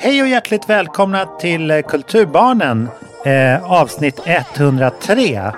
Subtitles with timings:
[0.00, 2.88] Hej och hjärtligt välkomna till eh, Kulturbarnen
[3.24, 5.36] eh, avsnitt 103.
[5.36, 5.52] Eh,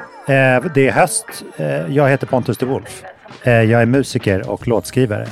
[0.74, 1.26] det är höst.
[1.56, 3.03] Eh, jag heter Pontus de Wolf.
[3.45, 5.26] Eh, jag är musiker och låtskrivare.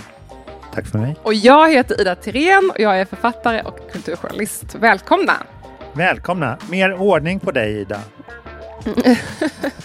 [0.75, 1.17] Tack för mig.
[1.23, 4.75] Och jag heter Ida Tirén och jag är författare och kulturjournalist.
[4.75, 5.33] Välkomna!
[5.93, 6.59] Välkomna!
[6.71, 8.01] Mer ordning på dig Ida.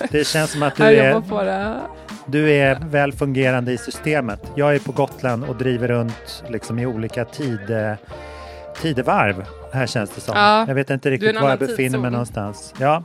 [0.09, 1.79] Det känns som att du är, jobbar på det.
[2.25, 4.51] du är väl fungerande i systemet.
[4.55, 7.93] Jag är på Gotland och driver runt liksom i olika tid, eh,
[8.81, 9.45] tidevarv.
[9.73, 10.33] Här känns det som.
[10.37, 12.73] Ja, jag vet inte riktigt var jag befinner mig någonstans.
[12.79, 13.03] Ja,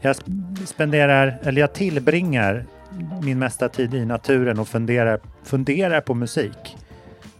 [0.00, 2.66] jag sp- spenderar, eller jag tillbringar
[3.22, 6.76] min mesta tid i naturen och funderar, funderar på musik.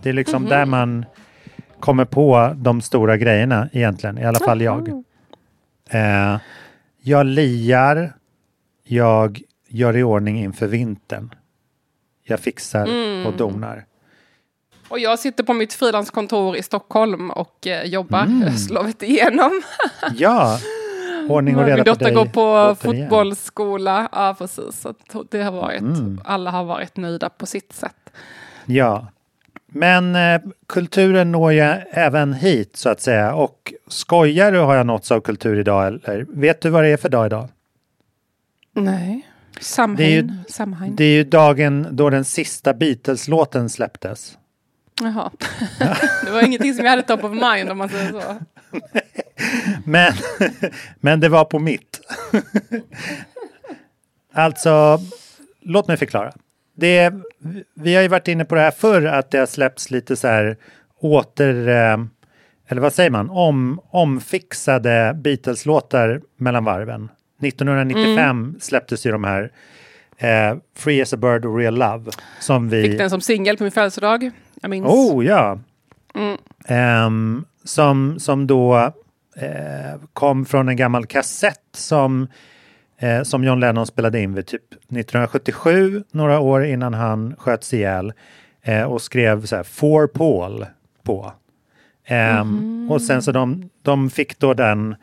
[0.03, 0.51] Det är liksom Mhm.
[0.51, 1.05] där man
[1.81, 4.89] kommer på de stora grejerna egentligen, i alla fall jag.
[5.91, 6.37] Eh,
[7.03, 8.13] jag liar,
[8.85, 11.35] jag gör i ordning inför vintern.
[12.25, 13.27] Jag fixar Mm.
[13.27, 13.85] och donar.
[14.91, 18.43] Och jag sitter på mitt frilanskontor i Stockholm och eh, jobbar Mm.
[18.43, 19.63] höstlovet igenom.
[20.17, 20.59] Ja,
[21.29, 22.15] ordning och Min reda på dotter dig.
[22.15, 24.09] går på fotbollsskola.
[24.13, 24.81] Ja, precis.
[24.81, 24.95] Så
[25.31, 26.21] det har varit, Mm.
[26.25, 28.11] alla har varit nöjda på sitt sätt.
[28.67, 29.07] Ja,
[29.67, 33.35] men eh, kulturen når ju även hit så att säga.
[33.35, 36.27] Och skojar du har jag nåtts av kultur idag eller?
[36.29, 37.49] Vet du vad det är för dag idag?
[38.75, 39.27] Nej.
[39.61, 39.97] Samhain.
[39.97, 40.97] Det är ju- Samhain.
[40.97, 44.37] Det är ju dagen då den sista Beatles-låten släpptes.
[45.05, 45.31] Jaha.
[46.25, 48.23] det var ingenting som jag hade top of mind om man säger så.
[49.85, 50.13] Men,
[51.01, 52.01] men det var på mitt.
[54.33, 54.99] alltså,
[55.61, 56.33] låt mig förklara.
[56.77, 57.13] Det
[57.75, 60.29] vi har ju varit inne på det här förr, att det har släppts lite så
[60.29, 60.57] här
[61.01, 61.69] åter...
[61.69, 61.97] eh,
[62.69, 63.31] Eller vad säger man?
[63.31, 67.09] Om, omfixade Beatles-låtar mellan varven.
[67.43, 69.53] 1995 släpptes ju de här
[70.19, 72.11] eh, Free as a Bird och Real Love.
[72.41, 72.83] Som vi...
[72.83, 74.31] Fick den som singel på min födelsedag.
[74.61, 74.87] Jag minns.
[74.87, 75.59] Oh ja!
[76.15, 76.39] Mm.
[76.67, 78.93] Ehm, som, som då
[79.37, 82.29] eh, kom från en gammal kassett som,
[82.99, 88.13] eh, som John Lennon spelade in vid typ 1977, några år innan han sköts ihjäl.
[88.63, 90.67] Eh, och skrev så här For Paul
[91.03, 91.33] på.
[92.07, 94.97] Ehm, Och sen så de, de fick då den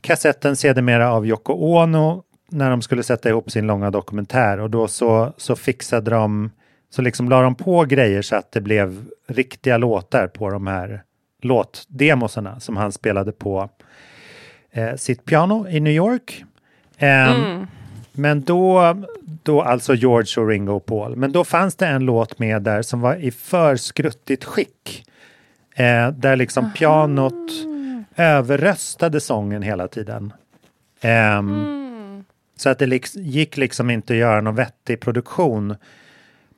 [0.00, 4.88] kassetten sedermera av Yoko Ono när de skulle sätta ihop sin långa dokumentär och då
[4.88, 6.50] så, så fixade de,
[6.90, 11.02] så liksom la de på grejer så att det blev riktiga låtar på de här
[11.42, 13.68] låtdemosarna som han spelade på
[14.70, 16.44] eh, sitt piano i New York.
[16.98, 17.66] Ehm,
[18.12, 18.96] Men då,
[19.42, 22.82] då, alltså George och Ringo och Paul, men då fanns det en låt med där
[22.82, 25.04] som var i för skruttigt skick.
[25.74, 27.50] Eh, där liksom pianot
[28.16, 30.32] överröstade sången hela tiden.
[31.00, 32.24] Ehm,
[32.56, 35.76] Så att det gick liksom inte att göra någon vettig produktion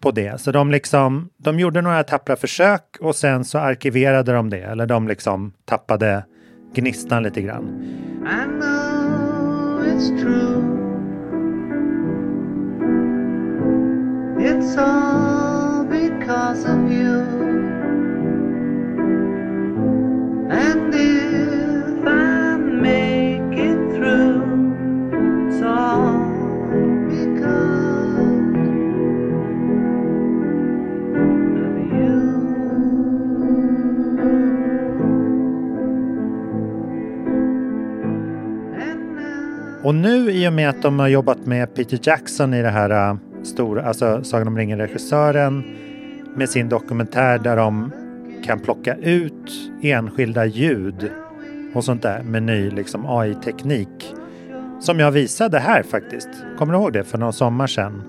[0.00, 0.41] på det.
[0.41, 4.62] Så de, liksom, de gjorde några tappra försök och sen så arkiverade de det.
[4.62, 6.25] Eller de liksom tappade
[6.75, 7.83] gnistan lite grann.
[8.27, 10.81] I know it's true.
[14.41, 17.21] It's all because of you.
[20.50, 24.43] And if I make it through,
[25.49, 26.09] it's all
[39.91, 43.11] Och nu i och med att de har jobbat med Peter Jackson i det här
[43.11, 45.65] äh, stora, alltså Sagan om ringen-regissören
[46.34, 47.93] med sin dokumentär där de
[48.45, 49.51] kan plocka ut
[49.83, 51.11] enskilda ljud
[51.75, 54.15] och sånt där med ny liksom AI-teknik.
[54.81, 56.28] Som jag visade här faktiskt.
[56.59, 57.05] Kommer du ihåg det?
[57.05, 58.03] För några sommar sedan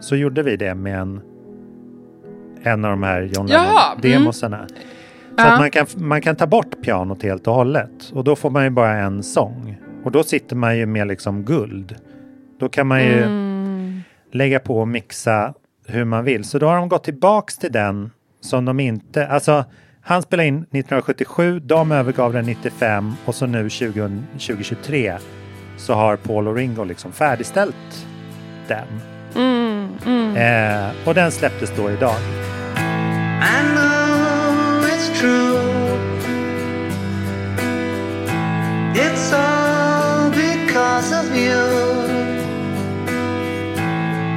[0.00, 1.20] så gjorde vi det med en,
[2.62, 3.62] en av de här John mm.
[4.02, 4.68] Lennon-demosarna.
[4.68, 4.74] Så
[5.36, 5.52] Ja.
[5.52, 8.12] att man kan, man kan ta bort pianot helt och hållet.
[8.12, 9.76] Och då får man ju bara en sång.
[10.04, 11.96] Och då sitter man ju med liksom guld.
[12.60, 14.00] Då kan man ju Mm.
[14.32, 15.54] lägga på och mixa
[15.86, 16.44] hur man vill.
[16.44, 19.26] Så då har de gått tillbaks till den som de inte...
[19.28, 19.64] Alltså,
[20.02, 25.16] han spelade in 1977, de övergav den 95 och så nu 20, 2023
[25.76, 28.06] så har Paul och Ringo liksom färdigställt
[28.68, 28.86] den.
[29.36, 30.36] Mm, mm.
[30.36, 32.16] Eh, och den släpptes då idag.
[33.42, 35.60] I know it's true.
[38.94, 39.59] It's all
[40.90, 41.62] because of you.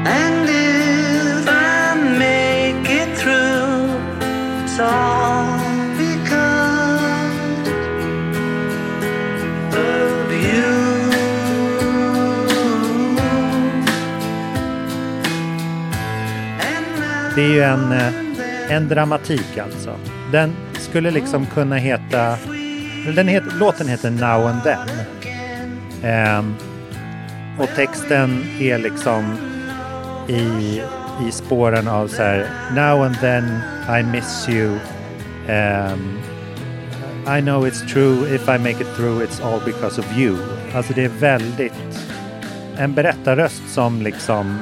[0.05, 3.89] And if I make it through,
[4.63, 5.57] it's all
[5.97, 6.99] because
[9.75, 10.73] of you.
[16.59, 18.13] And now Det är ju en, eh,
[18.75, 19.95] en dramatik alltså.
[20.31, 22.37] Den skulle liksom kunna heta
[23.15, 25.02] den het, låten heter Now and Then.
[26.03, 26.55] Ehm,
[27.59, 29.37] och texten är liksom
[30.27, 30.81] i,
[31.27, 33.43] i spåren av så här Now and then
[33.99, 34.77] I miss you.
[35.47, 36.19] Ehm,
[37.37, 40.37] I know it's true if I make it through it's all because of you.
[40.75, 41.73] Alltså det är väldigt
[42.77, 44.57] en berättarröst som liksom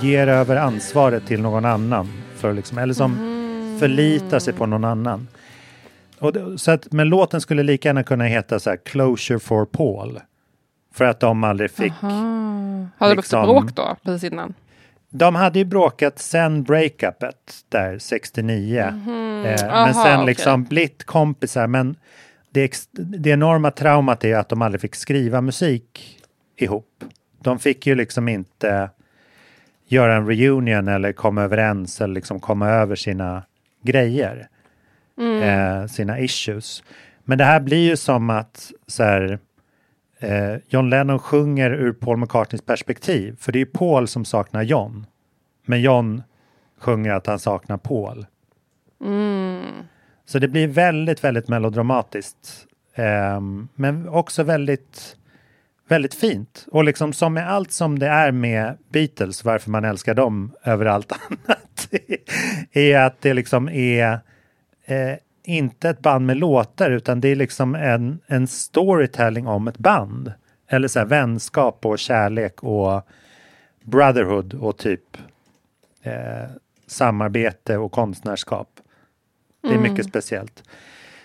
[0.00, 2.08] ger över ansvaret till någon annan.
[2.36, 3.16] För liksom, eller som
[3.80, 5.28] förlitar sig på någon annan.
[6.18, 9.64] Och det, så att, men låten skulle lika gärna kunna heta så här Closure for
[9.64, 10.20] Paul.
[10.94, 11.92] För att de aldrig fick.
[11.92, 12.08] Har
[13.08, 13.42] det Liksom- liksom...
[13.42, 14.54] bråk då, precis innan?
[15.10, 18.80] De hade ju bråkat sen breakupet där 69.
[18.80, 20.26] Eh, men Aha, sen okej.
[20.26, 21.66] liksom blivit kompisar.
[21.66, 21.96] Men
[22.50, 26.18] det, det enorma traumat är att de aldrig fick skriva musik
[26.56, 27.04] ihop.
[27.42, 28.90] De fick ju liksom inte
[29.86, 33.42] göra en reunion eller komma överens eller liksom komma över sina
[33.82, 34.48] grejer.
[35.42, 36.82] Eh, sina issues.
[37.24, 39.38] Men det här blir ju som att så här,
[40.18, 43.36] eh, John Lennon sjunger ur Paul McCartneys perspektiv.
[43.40, 45.06] För det är Paul som saknar John.
[45.66, 46.22] Men John
[46.80, 48.26] sjunger att han saknar Paul.
[50.26, 52.66] Så det blir väldigt, väldigt melodramatiskt.
[52.94, 55.16] Ehm, men också väldigt,
[55.88, 56.66] väldigt fint.
[56.70, 60.86] Och liksom som med allt som det är med Beatles, varför man älskar dem över
[60.86, 61.88] allt annat,
[62.72, 64.12] är att det liksom är
[64.84, 65.14] eh,
[65.44, 70.32] inte ett band med låtar utan det är liksom en, en storytelling om ett band.
[70.68, 73.02] Eller så här vänskap och kärlek och
[73.82, 75.16] brotherhood och typ
[76.02, 76.50] eh,
[76.86, 78.68] samarbete och konstnärskap.
[79.62, 80.62] Det är mycket speciellt.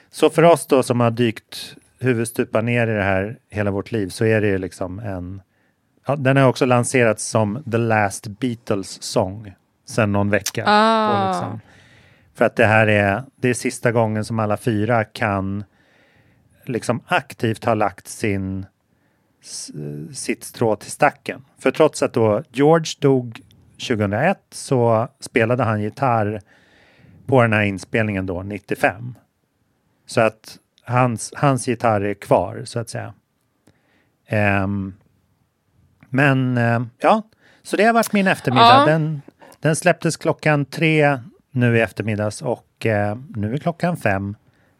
[0.10, 4.08] Så för oss då som har dykt huvudstupa ner i det här hela vårt liv
[4.08, 5.42] så är det ju liksom en...
[6.08, 9.54] Ja, den har också lanserats som The Last Beatles Song
[9.86, 10.64] sen någon vecka.
[10.68, 11.32] Ah.
[11.32, 11.60] Liksom.
[12.40, 15.64] För att det här är, det är sista gången som alla fyra kan
[16.66, 18.66] liksom aktivt ha lagt sin
[20.14, 21.46] sitt strå till stacken.
[21.58, 23.42] För trots att då George dog
[23.88, 26.42] 2001 så spelade han gitarr
[27.26, 29.16] på den här inspelningen då 95.
[30.06, 33.14] Så att hans, hans gitarr är kvar så att säga.
[34.28, 34.94] Ehm,
[36.10, 37.22] men eh, ja,
[37.64, 38.80] så det har varit min eftermiddag.
[38.80, 38.86] Ja.
[38.86, 39.22] Den,
[39.60, 41.20] den släpptes klockan tre
[41.52, 44.36] nu i eftermiddags och eh, nu är klockan fem.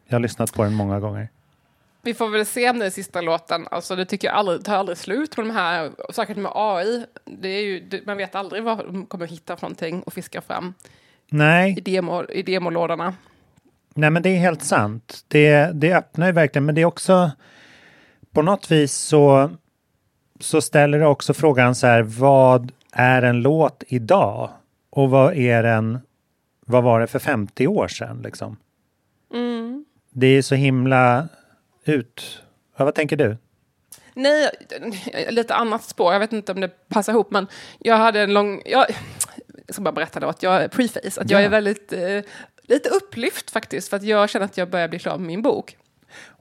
[0.08, 1.30] Jag har lyssnat på den många gånger.
[2.02, 3.68] Vi får väl se om det är sista låten.
[3.72, 7.06] Alltså det tycker jag aldrig, tar aldrig slut med de här, säkert med AI.
[7.26, 10.42] Det är ju, det, man vet aldrig vad de kommer hitta för någonting och fiska
[10.42, 10.74] fram
[11.32, 13.14] i, Nej, demo, i demolådorna.
[13.94, 15.26] nej men det är helt sant.
[15.28, 17.32] Det, det öppnar ju verkligen, men det är också
[18.32, 19.52] på något vis så,
[20.40, 24.50] så ställer det också frågan så här, vad är en låt idag?
[24.90, 26.00] Och vad är den,
[26.70, 28.58] vad var det för 50 år sedan liksom?
[30.12, 31.28] Det är så himla
[31.86, 32.42] ut...
[32.78, 33.38] Ja, vad tänker du?
[34.14, 34.50] Nej,
[35.30, 36.14] lite annat spår.
[36.14, 37.48] Jag vet inte om det passar ihop, men
[37.80, 38.62] jag hade en lång...
[38.66, 38.86] Jag,
[39.66, 41.46] jag ska bara berätta då att jag är preface, att jag Ja.
[41.46, 41.94] är väldigt...
[41.94, 42.22] Eh,
[42.64, 45.78] lite upplyft faktiskt, för att jag känner att jag börjar bli klar med min bok.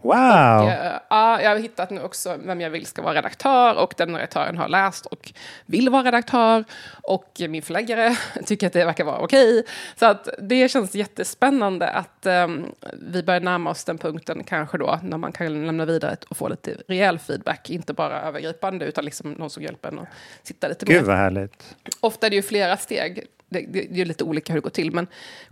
[0.03, 0.69] Wow!
[0.69, 4.15] Eh, ja, jag har hittat nu också vem jag vill ska vara redaktör och den
[4.15, 5.33] redaktören har läst och
[5.67, 6.65] vill vara redaktör
[7.03, 8.17] och min förläggare
[8.47, 9.65] tycker att det verkar vara okej.
[9.97, 14.99] Så att det känns jättespännande att ehm, vi börjar närma oss den punkten kanske då
[15.03, 19.33] när man kan lämna vidare och få lite rejäl feedback, inte bara övergripande utan liksom
[19.33, 20.09] någon som hjälper en att
[20.43, 21.77] sitta lite mer Gud vad härligt.
[22.01, 23.27] ofta är det ju flera steg.
[23.49, 25.07] Det, det, det är lite olika hur det går till, men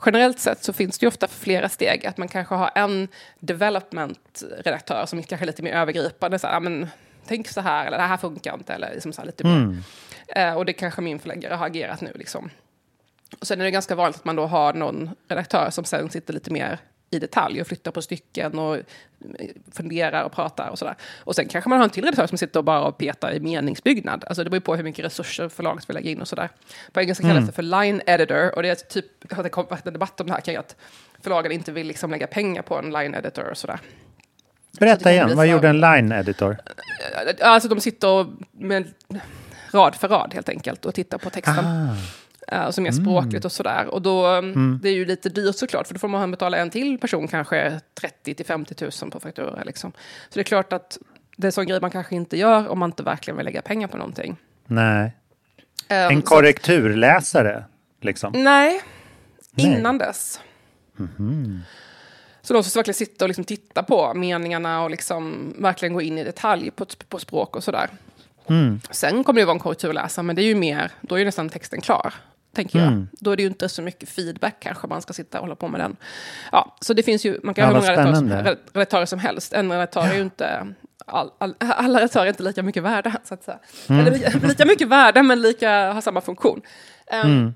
[0.07, 2.07] generellt sett så finns det ju ofta flera steg.
[2.07, 3.09] Att man kanske har en
[3.41, 6.39] development-redaktör som kanske är lite mer övergripande.
[6.39, 6.89] Så här, "Ja, men,
[7.27, 8.75] tänk så här, eller det här funkar inte.
[8.75, 9.57] Eller liksom så lite mer.
[10.29, 12.13] Eh, och det kanske min förläggare har agerat nu.
[12.15, 12.51] Liksom.
[13.41, 16.35] Och sen är det ganska vanligt att man då har någon redaktör som sen sitter
[16.35, 16.79] lite mer
[17.11, 18.83] i detalj och flyttar på stycken och eh,
[19.73, 20.95] funderar och pratar och sådär.
[21.19, 23.41] Och sen kanske man har en till redaktör som sitter och bara och petar i
[23.41, 24.25] meningsbyggnad.
[24.27, 26.49] Alltså det beror på hur mycket resurser förlaget vill lägga in och sådär.
[26.93, 29.93] På engelska kallas det för line editor och det är typ, jag har varit en
[29.93, 30.77] debatt om det här kring att
[31.21, 33.81] förlagen inte vill liksom lägga pengar på en line editor och sådär.
[34.79, 36.57] Berätta igen, vad gjorde en line editor?
[37.41, 38.93] Alltså de sitter med
[39.71, 41.65] rad för rad helt enkelt och tittar på texten.
[41.65, 41.93] Uh,
[42.71, 43.87] som är språkligt och sådär.
[43.87, 46.71] Och då, um, det är ju lite dyrt såklart, för då får man betala en
[46.71, 49.63] till person kanske 30 till 50 000 på faktura.
[49.65, 49.93] Liksom.
[50.29, 50.99] Så det är klart att
[51.37, 53.63] det är en sån grej man kanske inte gör om man inte verkligen vill lägga
[53.63, 54.37] pengar på någonting.
[54.67, 55.17] Nej.
[55.91, 57.65] Um, En korrekturläsare,
[58.01, 58.33] liksom.
[58.37, 58.81] Nej,
[59.51, 59.67] Nej.
[59.67, 60.41] innan dess.
[62.43, 66.19] Så de som verkligen sitter och liksom tittar på meningarna och liksom verkligen går in
[66.19, 67.91] i detalj på, på språk och sådär.
[68.91, 71.49] Sen kommer det vara en korrekturläsare, men det är ju mer, då är ju nästan
[71.49, 72.15] texten klar.
[72.57, 72.89] Tänker jag.
[72.89, 73.09] Mm.
[73.13, 75.69] Då är det ju inte så mycket feedback kanske man ska sitta och hålla på
[75.69, 75.97] med den.
[76.53, 78.57] Ja, så det finns ju, man kan Ja, ha hur många redaktörer som, spännande.
[78.73, 79.53] redaktörer som helst.
[79.53, 80.67] En redaktör är ju inte,
[81.07, 83.59] all, all, alla redaktörer är inte lika mycket värda, så att säga.
[83.89, 84.01] Mm.
[84.01, 86.61] Eller lika, lika mycket värda, men lika, har samma funktion.
[87.25, 87.55] Um, Mm.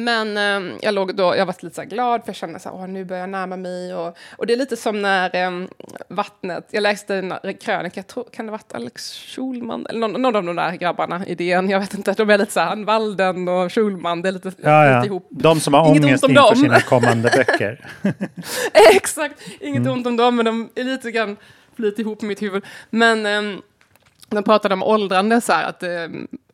[0.00, 2.76] Men eh, jag, låg då, jag var lite så glad för jag kände så här,
[2.76, 3.94] Åh, nu börjar jag närma mig.
[3.94, 5.66] Och, och det är lite som när eh,
[6.08, 10.36] vattnet, jag läste en krönika, tror, kan det ha varit Alex Schulman, eller någon, någon
[10.36, 13.48] av de där grabbarna i DN, jag vet inte, de är lite så här, Walden
[13.48, 15.04] och Schulman, det är lite, Ja, lite ja.
[15.04, 15.26] ihop.
[15.30, 16.56] De som har Inget ångest inför dem.
[16.56, 17.86] sina kommande böcker.
[18.94, 19.92] Exakt, inget Mm.
[19.92, 21.36] ont om dem, men de är lite grann
[21.76, 22.64] flyter ihop i mitt huvud.
[22.90, 23.58] Men eh,
[24.28, 25.90] de pratade om åldrande, så här, att eh,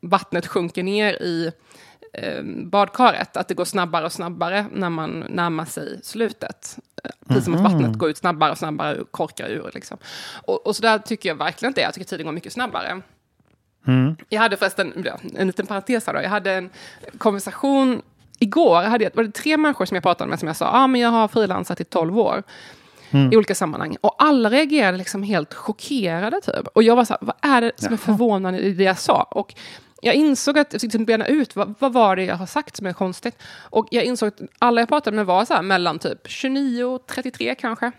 [0.01, 1.53] vattnet sjunker ner i
[2.65, 6.79] badkaret, att det går snabbare och snabbare när man närmar sig slutet.
[7.05, 9.71] Eh, Precis som att vattnet går ut snabbare och snabbare och korkar ur.
[9.75, 9.99] Liksom.
[10.47, 11.81] Och, och så där tycker jag verkligen inte.
[11.81, 13.01] Jag tycker tiden går mycket snabbare.
[13.87, 14.17] Mm.
[14.29, 15.07] Jag hade förresten,
[15.37, 16.71] en liten parentes här då, jag hade en
[17.19, 18.03] konversation
[18.39, 20.87] igår, hade jag, var det tre människor som jag pratade med som jag sa, ah,
[20.87, 22.43] men jag har frilansat i 12 år.
[23.33, 23.97] I olika sammanhang.
[24.01, 26.67] Och alla reagerade liksom helt chockerade typ.
[26.67, 29.23] Och jag var så här, vad är det som är förvånande i det jag sa?
[29.23, 29.55] Och
[30.05, 32.77] jag insåg att jag fick liksom bena ut vad, vad var det jag har sagt
[32.77, 33.43] som är konstigt.
[33.57, 37.07] Och jag insåg att alla jag pratade med var så här mellan typ 29 och
[37.07, 37.93] 33 kanske.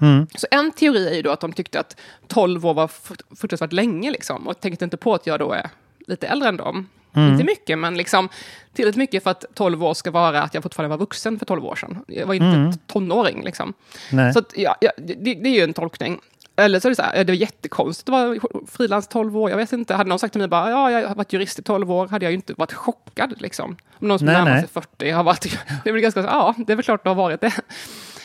[0.00, 0.26] Mm.
[0.34, 2.90] Så en teori är ju då att de tyckte att 12 år var
[3.36, 4.48] fruktansvärt länge liksom.
[4.48, 5.70] Och tänkte inte på att jag då är
[6.06, 6.88] lite äldre än dem.
[7.16, 8.28] Inte mycket, men liksom
[8.72, 11.64] tillräckligt mycket för att 12 år ska vara att jag fortfarande var vuxen för 12
[11.64, 12.04] år sedan.
[12.08, 13.74] Jag var inte tonåring liksom.
[14.12, 14.32] Nej.
[14.32, 16.20] Så att, ja, ja, det, det är ju en tolkning.
[16.64, 19.50] Eller så är det så här, det är jättekonstigt att vara frilans 12 år.
[19.50, 21.62] Jag vet inte, hade någon sagt till mig bara, ja, jag har varit jurist i
[21.62, 23.76] 12 år, hade jag ju inte varit chockad liksom.
[24.00, 26.76] Om någon som Nej, närmar sig 40 har varit, det väl ganska ja, det är
[26.76, 27.52] väl klart det har varit det.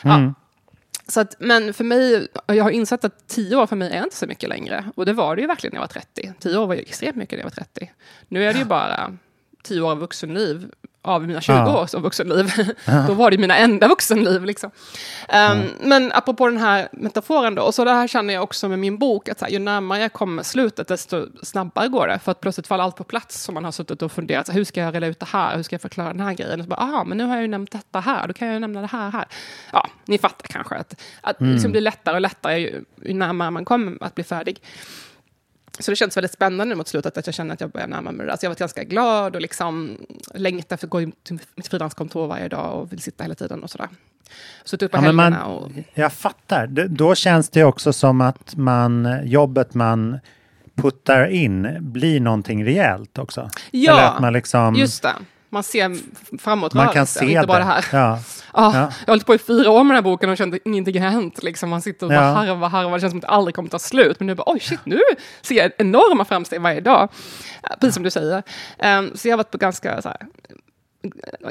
[0.04, 0.34] Ja.
[1.08, 4.16] Så att, men för mig, jag har insett att 10 år för mig är inte
[4.16, 4.92] så mycket längre.
[4.96, 6.34] Och det var det ju verkligen när jag var 30.
[6.40, 7.92] 10 år var ju extremt mycket när jag var 30.
[8.28, 9.18] Nu är det ju bara
[9.64, 10.72] 10 år av vuxenliv
[11.08, 11.82] av mina 20 Ja.
[11.82, 12.52] år som vuxenliv.
[13.08, 14.46] då var det mina enda vuxenliv.
[14.46, 14.72] Liksom.
[15.52, 18.80] Um, Men apropå den här metaforen då, och så det här känner jag också med
[18.80, 22.20] min bok, att här, ju närmare jag kommer slutet, desto snabbare går det.
[22.20, 24.60] För att plötsligt faller allt på plats som man har suttit och funderat, så här,
[24.60, 26.60] hur ska jag reda ut det här, hur ska jag förklara den här grejen?
[26.60, 28.54] Och så bara, aha, men nu har jag ju nämnt detta här, då kan jag
[28.54, 29.26] ju nämna det här här.
[29.72, 33.52] Ja, ni fattar kanske att, att det liksom blir lättare och lättare ju, ju närmare
[33.52, 34.62] man kommer att bli färdig.
[35.80, 38.26] Så det känns väldigt spännande mot slutet att jag känner att jag börjar närma mig
[38.26, 38.32] det.
[38.32, 39.98] Alltså jag varit ganska glad och liksom
[40.34, 43.64] längtar efter att gå in till mitt frilanskontor varje dag och vill sitta hela tiden
[43.64, 43.88] och sådär.
[44.64, 45.72] Suttit upp på Ja, helgerna man, och...
[45.94, 46.68] Jag fattar.
[46.68, 50.20] Det- Då känns det också som att man, jobbet man
[50.76, 53.50] puttar in blir någonting rejält också.
[53.72, 54.76] Ja, Eller att man liksom...
[54.76, 55.14] Just det.
[55.58, 55.98] Man ser
[56.38, 57.64] framåt man kan se inte bara det.
[57.66, 57.86] här.
[57.92, 58.20] Ja.
[58.20, 58.20] Ja,
[58.54, 58.74] Ja.
[58.74, 61.02] Jag har hållit på i fyra år med den här boken och känt att ingenting
[61.02, 61.44] har hänt.
[61.44, 61.70] Liksom.
[61.70, 62.34] Man sitter och bara Ja.
[62.34, 62.94] harvar, harvar.
[62.98, 64.20] Det känns som att det aldrig kommer ta slut.
[64.20, 65.00] Men nu bara, oj shit, nu
[65.42, 67.10] ser jag enorma framsteg varje dag.
[67.80, 68.44] Precis som du säger.
[68.80, 70.18] Ehm, så jag har varit på ganska så här,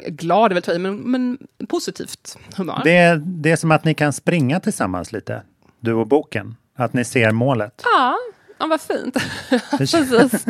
[0.07, 1.37] glad, är väl men, men
[1.69, 2.81] positivt humör.
[2.83, 5.41] Det, det är som att ni kan springa tillsammans lite,
[5.79, 6.55] du och boken.
[6.77, 7.81] Att ni ser målet.
[7.97, 8.17] Ja,
[8.57, 9.17] ja vad fint.
[9.77, 10.45] Precis.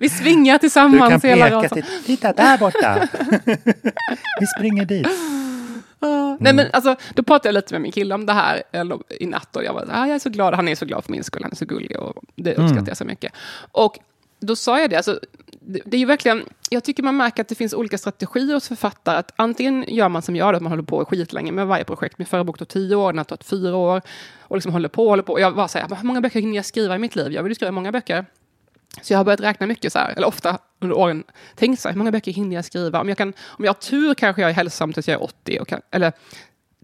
[0.00, 3.08] Vi svingar Du tillsammans kan hela peka till, titta där borta.
[4.40, 5.06] Vi springer dit.
[6.40, 8.62] Nej men alltså, då pratade jag lite med min kille om det här
[9.20, 11.12] i natt och jag var ah, jag är så glad, han är så glad för
[11.12, 13.32] min skull, han är så gullig och det uppskattar jag så mycket.
[13.72, 13.98] Och
[14.40, 15.20] då sa jag det, alltså,
[15.66, 19.16] det, är ju verkligen, jag tycker man märker att det finns olika strategier hos författare.
[19.16, 22.18] Att antingen gör man som jag, då, att man håller på skitlänge med varje projekt.
[22.18, 24.02] Min förra bok tog tio år, den har tagit fyra år.
[24.40, 25.32] Och liksom håller på, håller på.
[25.32, 27.32] Och jag var så här, hur många böcker hinner jag skriva i mitt liv?
[27.32, 28.26] Jag vill ju skriva många böcker.
[29.02, 31.92] Så jag har börjat räkna mycket så här, eller ofta under åren, tänkt så här,
[31.92, 33.00] hur många böcker hinner jag skriva?
[33.00, 35.58] Om jag, kan, om jag har tur kanske jag är hälsam tills jag är 80,
[35.60, 36.12] och kan, eller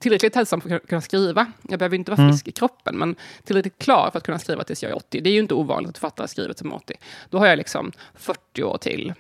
[0.02, 1.47] tillräckligt hälsam för att kunna skriva.
[1.68, 4.82] Jag behöver inte vara frisk i kroppen, men tillräckligt klar för att kunna skriva tills
[4.82, 5.21] jag är 80.
[5.21, 6.94] Det är ju inte ovanligt att författare skriver till 80.
[7.30, 9.14] Då har jag liksom 40 år till,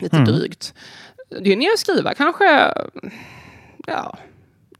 [0.00, 0.74] lite drygt.
[1.28, 2.74] Det hinner jag skriva kanske,
[3.86, 4.18] ja,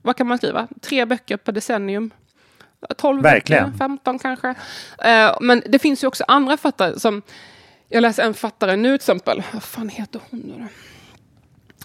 [0.02, 0.68] vad kan man skriva?
[0.80, 2.10] Tre böcker per decennium.
[2.96, 3.64] 12 Verkligen.
[3.64, 4.54] böcker, 15 kanske.
[4.98, 7.22] Eh, men det finns ju också andra författare som...
[7.88, 9.42] Jag läser en författare nu till exempel.
[9.52, 10.66] Vad fan heter hon nu då?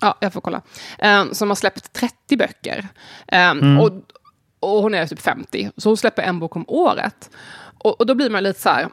[0.02, 0.62] Ja, jag får kolla.
[1.00, 2.88] Eh, som har släppt 30 böcker.
[3.28, 3.52] Eh,
[3.82, 3.92] och,
[4.60, 5.72] och hon är typ 50.
[5.78, 7.30] Så hon släpper en bok om året.
[7.78, 8.88] Och, och då blir man lite så här...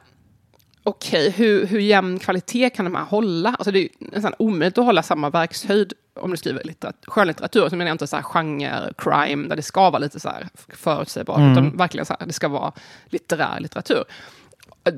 [0.87, 3.49] Okej, hur, hur jämn kvalitet kan de här hålla?
[3.49, 7.69] Alltså det är nästan omöjligt att hålla samma verkshöjd om du skriver litterat- skönlitteratur.
[7.69, 10.47] Så menar jag inte så här genre, crime, där det ska vara lite så här
[10.69, 11.39] förutsägbart.
[11.51, 12.71] Utan verkligen så här, det ska vara
[13.05, 14.03] litterär litteratur.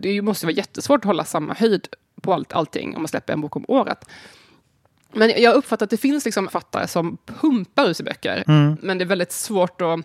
[0.02, 1.88] Det måste vara jättesvårt att hålla samma höjd
[2.22, 4.06] på allt, allting om man släpper en bok om året.
[5.14, 8.44] Men jag uppfattar att det finns liksom författare som pumpar ut sig böcker.
[8.82, 10.00] Men det är väldigt svårt att...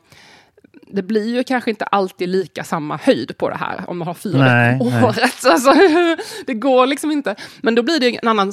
[0.87, 4.15] Det blir ju kanske inte alltid lika samma höjd på det här om man har
[4.15, 5.05] fyra Nej, om nej.
[5.05, 5.45] året.
[5.47, 5.73] Alltså,
[6.47, 7.37] det går liksom inte.
[7.61, 8.53] Men då blir det en annan...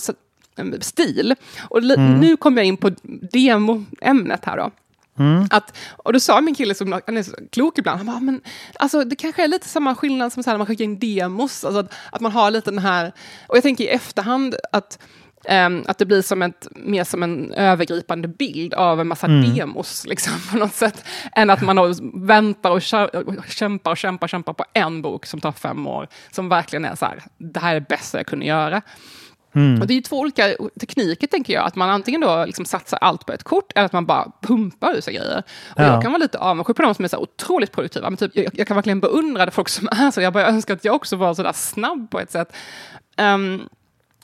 [0.82, 1.36] stil.
[1.70, 2.90] Och li- nu kommer jag in på
[3.32, 4.72] demo-ämnet här då.
[5.52, 8.42] Att, och då sa min kille, som han är så klok ibland, han bara, men
[8.76, 11.66] alltså, det kanske är lite samma skillnad som så här, när man skickar in demos,
[11.66, 13.12] alltså att, att man har lite den här,
[13.48, 15.00] och jag tänker i efterhand att
[15.46, 20.06] ehm, att det blir som ett, mer som en övergripande bild av en massa demos,
[20.08, 21.06] liksom, på något sätt,
[21.36, 22.82] än att man då väntar och,
[23.48, 26.96] kämpar och kämpar och kämpar på en bok som tar fem år, som verkligen är
[26.96, 28.82] så här, det här är det bästa jag kunde göra.
[29.82, 31.66] Och det är två olika tekniker, tänker jag.
[31.66, 34.96] Att man antingen då liksom satsar allt på ett kort, eller att man bara pumpar
[34.98, 35.38] ur sig grejer.
[35.76, 35.84] Och Ja.
[35.84, 38.10] jag kan vara lite avundsjuk på de som är så otroligt produktiva.
[38.10, 40.22] Men typ, jag, jag kan verkligen beundra det folk som är så.
[40.22, 42.54] Jag bara önskar att jag också var så där snabb på ett sätt.
[43.18, 43.62] Ehm,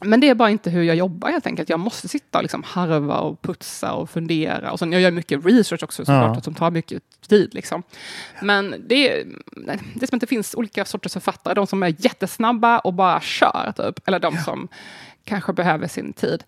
[0.05, 1.69] men det är bara inte hur jag jobbar helt enkelt.
[1.69, 4.71] Jag måste sitta och liksom harva och putsa och fundera.
[4.71, 6.41] Och sen, jag gör mycket research också såklart, Ja.
[6.41, 7.53] som tar mycket tid.
[7.53, 7.83] Liksom.
[8.41, 9.25] Men det är,
[9.95, 11.53] det är som att det finns olika sorters författare.
[11.53, 14.07] De som är jättesnabba och bara kör, typ.
[14.07, 14.67] Eller de som
[15.23, 16.43] kanske behöver sin tid.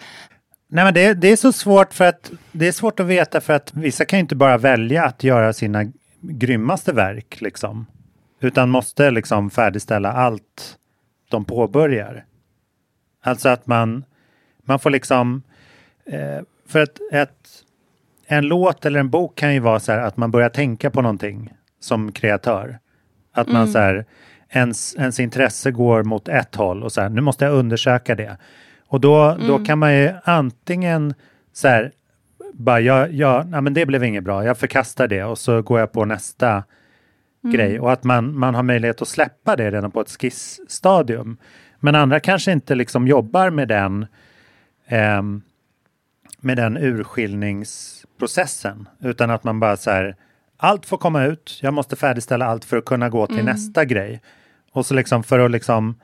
[0.69, 3.53] Nej, men det, det är så svårt för att det är svårt att veta för
[3.53, 5.83] att vissa kan ju inte bara välja att göra sina
[6.21, 7.85] grymmaste verk liksom.
[8.41, 10.77] Utan måste liksom färdigställa allt
[11.29, 12.25] de påbörjar.
[13.27, 14.03] Alltså att man,
[14.65, 15.41] man får liksom,
[16.05, 17.47] eh, för att ett,
[18.27, 21.01] en låt eller en bok kan ju vara så här att man börjar tänka på
[21.01, 22.79] någonting som kreatör.
[23.33, 24.05] Att man så här,
[24.49, 28.37] ens, ens intresse går mot ett håll och så här, nu måste jag undersöka det.
[28.87, 31.13] Och då, då kan man ju antingen
[31.53, 31.91] så här,
[32.53, 35.79] bara, ja, ja, nej, men det blev inget bra, jag förkastar det och så går
[35.79, 36.63] jag på nästa
[37.51, 37.79] grej.
[37.79, 41.37] Och att man, man har möjlighet att släppa det redan på ett skissstadium.
[41.79, 44.05] Men andra kanske inte liksom jobbar med den,
[46.39, 48.87] med den urskiljningsprocessen.
[48.99, 50.15] Utan att man bara så här,
[50.57, 54.21] allt får komma ut, jag måste färdigställa allt för att kunna gå till nästa grej.
[54.71, 55.95] Och så liksom för att liksom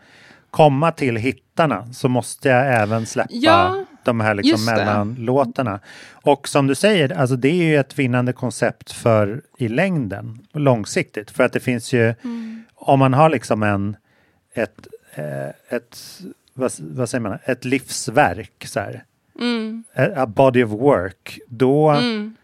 [0.52, 5.80] komma till hittarna så måste jag även släppa Ja, de här liksom mellanlåtarna.
[6.12, 11.32] Och som du säger, alltså det är ju ett vinnande koncept för i längden, långsiktigt.
[11.32, 12.64] För att det finns ju, Mm.
[12.76, 13.96] om man har liksom en,
[14.54, 14.84] ett, eh,
[15.70, 15.98] ett
[16.54, 19.04] vad, vad säger man, ett livsverk, så här,
[19.40, 19.84] Mm.
[19.96, 22.36] a a body of work, då, Mm.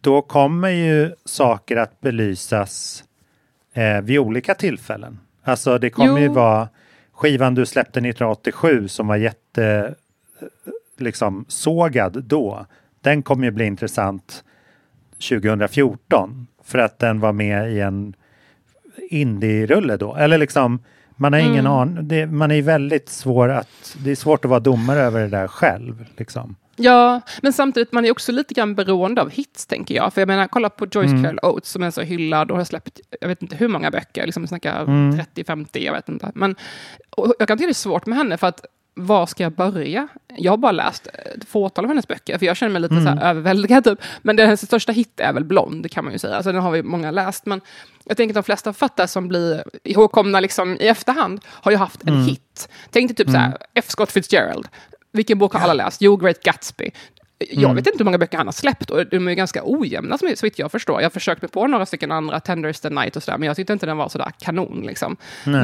[0.00, 3.04] då kommer ju saker att belysas
[3.72, 5.18] eh, vid olika tillfällen.
[5.42, 6.32] Alltså det kommer ju Jo.
[6.32, 6.68] vara
[7.12, 9.94] skivan du släppte 1987 som var jätte
[10.40, 10.46] eh,
[10.96, 12.66] liksom sågad då.
[13.00, 14.44] Den kommer ju bli intressant
[15.28, 18.14] 2014 för att den var med i en
[19.10, 20.16] indie-rulle då.
[20.16, 20.82] Eller liksom,
[21.18, 21.72] man har ingen Mm.
[21.72, 22.08] aning.
[22.08, 25.48] Det, man är väldigt svår att, det är svårt att vara domare över det där
[25.48, 26.04] själv.
[26.16, 26.56] Liksom.
[26.80, 30.12] Ja, men samtidigt man är också lite grann beroende av hits, tänker jag.
[30.14, 31.22] För jag menar, kolla på Joyce Mm.
[31.24, 34.26] Carol Oates som är så hyllad och har släppt, jag vet inte hur många böcker,
[34.26, 35.12] liksom snackar Mm.
[35.34, 36.30] 30-50, jag vet inte.
[36.34, 36.56] Men
[37.38, 38.64] jag kan tycka det är svårt med henne, för att
[38.98, 40.08] var ska jag börja?
[40.36, 43.18] Jag har bara läst ett fåtal av hennes böcker, för jag känner mig lite Mm.
[43.18, 43.84] så överväldigad.
[43.84, 43.98] Typ.
[44.22, 46.36] Men det, hennes största hit är väl Blond, kan man ju säga.
[46.36, 47.46] Alltså, den har vi många läst.
[47.46, 47.60] Men
[48.04, 52.02] jag tänker att de flesta författare som blir ihågkomna liksom, i efterhand har ju haft
[52.04, 52.68] en hit.
[52.90, 53.84] Tänk dig typ så här, F.
[53.88, 54.68] Scott Fitzgerald.
[55.12, 56.00] Vilken bok har alla läst?
[56.02, 56.90] Jo, Great Gatsby.
[57.50, 60.28] Jag vet inte hur många böcker han har släppt och de är ganska ojämna som-
[60.36, 61.00] så vitt jag förstår.
[61.00, 63.56] Jag har försökt mig på några stycken andra, Tenders the Night och sådär, men jag
[63.56, 64.82] tyckte inte den var sådär kanon.
[64.86, 65.16] Liksom.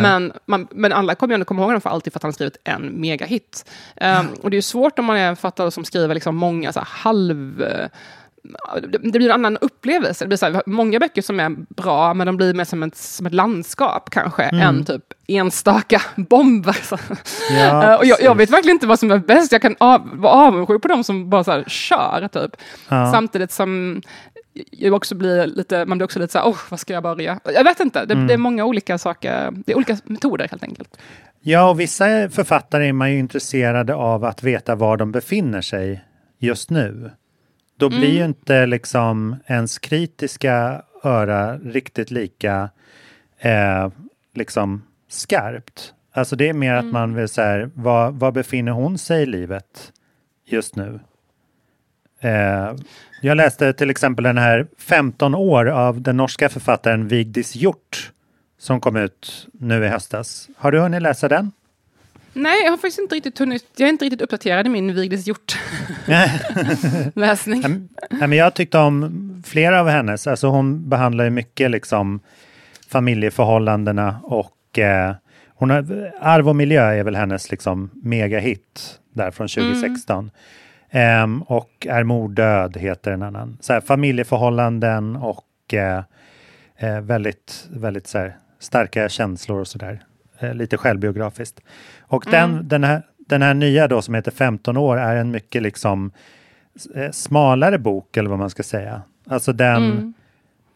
[0.02, 2.28] Men, man, men alla kommer ju ändå komma ihåg den för alltid för att han
[2.28, 3.70] har skrivit en megahit.
[4.00, 6.72] Um, och det är ju svårt om man är en författare som skriver liksom många
[6.72, 7.64] så halv...
[8.82, 10.24] det blir en annan upplevelse.
[10.24, 12.96] Det blir så här, många böcker som är bra, men de blir mer som ett,
[12.96, 16.76] som ett landskap kanske, än typ enstaka bomber.
[17.50, 19.52] Ja, Eh, och jag, jag vet verkligen inte vad som är bäst.
[19.52, 22.56] Jag kan av, vara avundsjuk på de som bara så här, kör, typ.
[22.88, 23.12] Ja.
[23.12, 24.02] Samtidigt som
[24.70, 27.40] jag också blir lite, man blir också lite så här, oh, vad ska jag börja?
[27.44, 30.98] Jag vet inte, det, det är många olika saker, det är olika metoder helt enkelt.
[31.40, 36.04] Ja, och vissa författare är man ju intresserade av att veta var de befinner sig
[36.38, 37.10] just nu.
[37.76, 42.70] Då blir ju inte liksom ens kritiska öra riktigt lika
[43.38, 43.88] eh,
[44.34, 45.94] liksom skarpt.
[46.12, 49.92] Alltså det är mer att man vill säga, var, var befinner hon sig i livet
[50.44, 51.00] just nu?
[52.20, 52.74] Eh,
[53.20, 58.12] jag läste till exempel den här 15 år av den norska författaren Vigdis Hjort
[58.58, 60.48] som kom ut nu i höstas.
[60.56, 61.52] Har du hunnit läsa den?
[62.34, 65.26] Nej, jag har faktiskt inte riktigt hunnit, jag är inte riktigt uppdaterad i min Vigdis
[65.26, 67.62] Hjort-läsning.
[68.10, 70.26] Nej, men jag tyckte om flera av hennes.
[70.26, 72.20] Alltså hon behandlar ju mycket liksom
[72.88, 75.14] familjeförhållandena och eh,
[75.54, 80.30] hon har, Arv och miljö är väl hennes liksom megahit där från 2016.
[80.90, 83.58] Ehm, och Är mor död heter en annan.
[83.60, 86.02] Så här, familjeförhållanden och eh,
[86.76, 90.02] eh, väldigt, väldigt så här, starka känslor och sådär.
[90.38, 91.60] Eh, lite självbiografiskt.
[92.00, 95.62] Och den, den, här, den här nya då som heter 15 år är en mycket
[95.62, 96.10] liksom
[96.94, 99.02] eh, smalare bok eller vad man ska säga.
[99.28, 100.14] Alltså den, Mm.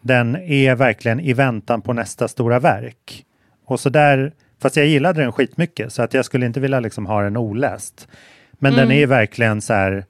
[0.01, 3.25] den är verkligen i väntan på nästa stora verk.
[3.64, 7.07] Och så där, fast jag gillade den skitmycket så att jag skulle inte vilja liksom
[7.07, 8.09] ha den oläst.
[8.53, 10.05] Men den är verkligen så här,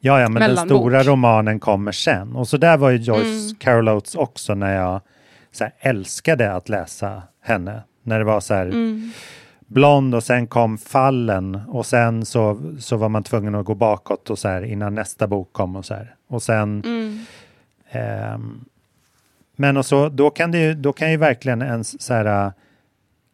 [0.00, 0.78] ja ja men den Mellanbok.
[0.78, 2.36] stora romanen kommer sen.
[2.36, 3.54] Och så där var ju Joyce Mm.
[3.58, 5.00] Carol Oates också när jag
[5.52, 7.82] så här, älskade att läsa henne.
[8.02, 9.10] När det var så här Mm.
[9.66, 14.30] blond och sen kom fallen och sen så, så var man tvungen att gå bakåt
[14.30, 16.14] och så här innan nästa bok kom och så här.
[16.28, 17.18] Och sen Mm.
[17.90, 18.64] Ehm,
[19.56, 22.52] men och så, då, kan det ju, då kan ju verkligen ens så här, äh,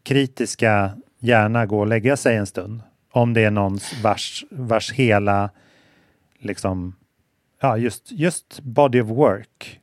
[0.02, 2.80] kritiska hjärna gå och lägga sig en stund.
[3.10, 5.50] Om det är någons vars, vars hela,
[6.38, 6.94] liksom,
[7.60, 9.80] ja just, just body of work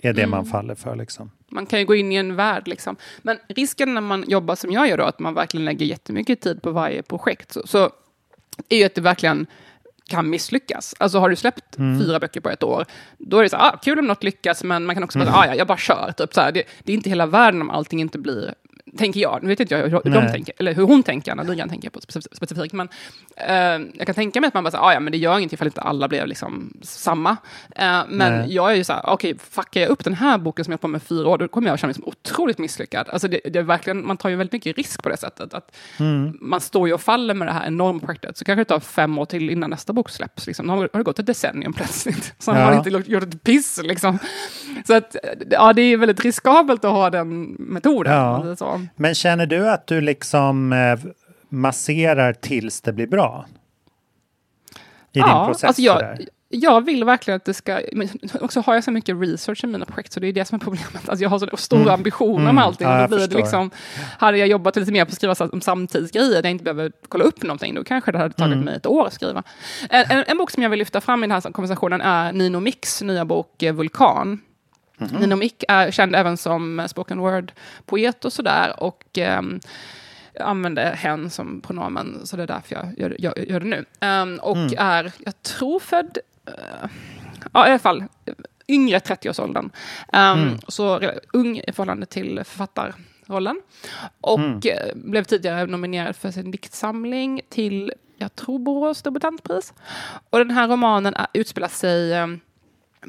[0.00, 0.96] är det man faller för.
[0.96, 1.30] Liksom.
[1.48, 2.96] Man kan ju gå in i en värld liksom.
[3.22, 6.62] Men risken när man jobbar som jag gör då, att man verkligen lägger jättemycket tid
[6.62, 7.90] på varje projekt, så, så
[8.68, 9.46] är ju att det verkligen
[10.08, 10.94] kan misslyckas.
[10.98, 12.86] Alltså har du släppt fyra böcker på ett år,
[13.18, 15.34] då är det så här, ah, kul om något lyckas, men man kan också bara,
[15.34, 16.12] ah, ja, jag bara kör.
[16.16, 18.54] Typ, så här, det, det är inte hela världen om allting inte blir
[18.96, 19.38] tänker jag.
[19.42, 21.90] Nu vet inte jag hur, hur de tänker, eller hur hon tänker, Anna Nygren tänker
[21.90, 22.88] på spec- specifikt, men
[23.36, 23.54] eh,
[23.94, 25.66] jag kan tänka mig att man bara säger, ah, ja, men det gör ingenting ifall
[25.68, 27.30] inte alla blev liksom samma.
[27.76, 28.54] Eh, men Nej.
[28.54, 30.80] jag är ju så här, okej, fuckar jag upp den här boken som jag har
[30.80, 33.08] på med fyra år, då kommer jag känna mig som otroligt misslyckad.
[33.08, 35.54] Alltså det, det är verkligen, man tar ju väldigt mycket risk på det sättet.
[35.54, 35.76] Att
[36.40, 39.18] Man står ju och faller med det här enorma projektet, så kanske det tar fem
[39.18, 40.46] år till innan nästa bok släpps.
[40.46, 40.66] Liksom.
[40.66, 42.34] Då har det gått ett decennium plötsligt.
[42.38, 42.54] Så Ja.
[42.56, 43.80] har man inte gjort ett piss.
[43.82, 44.18] Liksom.
[44.86, 45.16] Så att,
[45.50, 48.12] ja, det är väldigt riskabelt att ha den metoden.
[48.12, 48.54] Ja.
[48.60, 49.02] om Så.
[49.02, 50.98] Men känner du att du liksom eh,
[51.48, 53.46] masserar tills det blir bra?
[55.12, 55.64] I din process?
[55.64, 56.18] alltså jag,
[56.48, 57.80] jag vill verkligen att det ska...
[57.92, 58.08] Men
[58.40, 60.60] också har jag så mycket research i mina projekt, så det är det som är
[60.60, 61.08] problemet.
[61.08, 62.54] Alltså jag har så stora ambitioner Mm.
[62.54, 62.86] med allting.
[62.88, 63.70] Ja, och blir det liksom,
[64.18, 66.92] hade jag jobbat lite mer på att skriva så- om samtidsgrejer, där jag inte behöver
[67.08, 68.64] kolla upp någonting, då kanske det hade tagit Mm.
[68.64, 69.42] mig ett år att skriva.
[69.90, 72.60] En, en, en bok som jag vill lyfta fram i den här konversationen är Nino
[72.60, 73.74] Mix nya bok eh,
[74.98, 75.16] Vulkan.
[75.16, 75.20] Mhm.
[75.20, 78.82] Nino Mick är känd även som spoken word-poet och sådär.
[78.82, 79.60] Och ehm,
[80.32, 83.84] jag använder hen som pronomen, så det är därför jag gör, gör, gör det nu.
[84.00, 84.72] Ehm, och Mm.
[84.78, 86.88] är, jag tror född, eh,
[87.52, 88.04] ja i alla fall,
[88.68, 89.64] yngre 30-årsåldern.
[90.12, 90.58] Um, Mm.
[90.68, 93.60] Så ung i förhållande till författarrollen.
[94.20, 94.60] Och Mm.
[94.64, 99.72] eh, blev tidigare nominerad för sin diktsamling till, jag tror, Borås debutantpris.
[100.30, 102.26] Och den här romanen är, utspelar sig eh,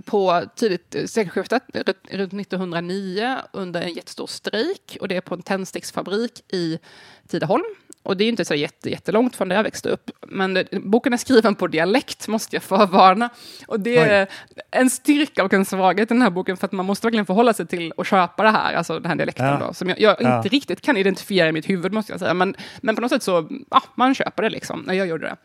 [0.06, 4.98] på tidigt sekelskiftet, runt- runt 1909, under en jättestor strejk.
[5.02, 6.80] Och det är på en tändsticksfabrik i
[7.28, 7.64] Tidaholm.
[8.04, 10.12] Och det är inte så jätte, jättelångt från där jag växte upp.
[10.28, 13.30] Men det, boken är skriven på dialekt, måste jag förvarna.
[13.68, 14.28] Och det är
[14.72, 17.54] en styrka och en svaghet i den här boken, för att man måste verkligen förhålla
[17.54, 19.58] sig till och köpa det här, alltså den här dialekten Ja.
[19.68, 20.38] då, som jag, jag Ja.
[20.38, 22.34] inte riktigt kan identifiera i mitt huvud, måste jag säga.
[22.34, 24.84] Men, men på något sätt så, ja, man köper det liksom.
[24.88, 25.36] när Jag gjorde det.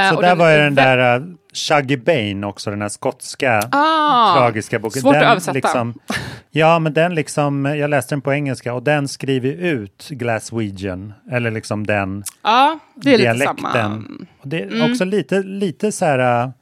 [0.00, 3.68] Eh, Så och där var ju den där uh, Shuggy Bane också, den här skotska
[3.72, 5.02] Ah, tragiska boken.
[5.02, 5.52] svårt att den översätta.
[5.52, 5.94] Liksom,
[6.50, 11.50] ja, men den liksom, jag läste den på engelska och den skriver ut Glaswegian, eller
[11.50, 13.56] liksom den Ja, det är lite dialekten.
[13.72, 13.80] samma.
[13.80, 14.26] Mm.
[14.40, 16.52] Och det är också lite, lite så här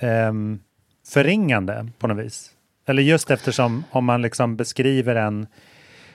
[0.00, 0.60] um,
[1.08, 2.50] förringande på något vis.
[2.86, 5.46] Eller just eftersom om man liksom beskriver en,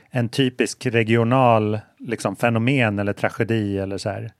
[0.10, 4.32] en typisk regional liksom, fenomen eller tragedi eller så här,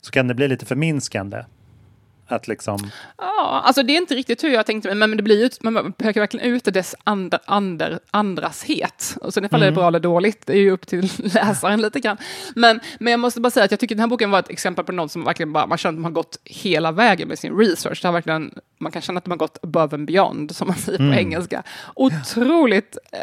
[0.00, 1.44] så kan det bli lite förminskande.
[2.26, 5.42] Att liksom, Ja, alltså det är inte riktigt hur jag tänkte mig, men det blir
[5.42, 9.16] ju, man pekar verkligen ut dess and, and, andrashet.
[9.20, 12.00] Och sen ifall det är bra eller dåligt, det är ju upp till läsaren lite
[12.00, 12.16] grann.
[12.54, 14.84] Men, men jag måste bara säga att jag tycker den här boken var ett exempel
[14.84, 17.58] på någon som verkligen bara, man känner att de har gått hela vägen med sin
[17.58, 18.02] research.
[18.02, 20.98] Det verkligen, man kan känna att de har gått above and beyond, som man säger
[20.98, 21.62] på engelska.
[21.94, 23.18] Otroligt eh,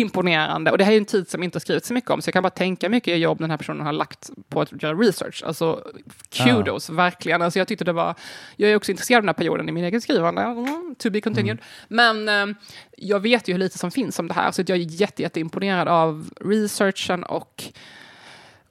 [0.00, 0.70] imponerande.
[0.70, 2.42] Och det här är en tid som inte skrivits så mycket om, så jag kan
[2.42, 5.42] bara tänka mycket jobb den här personen har lagt på att göra research.
[5.46, 5.84] Alltså,
[6.30, 7.42] kudos, verkligen.
[7.42, 8.14] Alltså, jag tyckte det var...
[8.56, 11.20] Jag är också intresserad av den här perioden i min egen skrivande, mm, to be
[11.20, 11.58] continued.
[11.88, 12.56] Men eh,
[12.96, 15.88] jag vet ju hur lite som finns om det här, så jag är jätte, jätteimponerad
[15.88, 17.64] av researchen och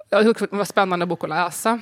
[0.10, 1.80] det var en spännande bok att läsa.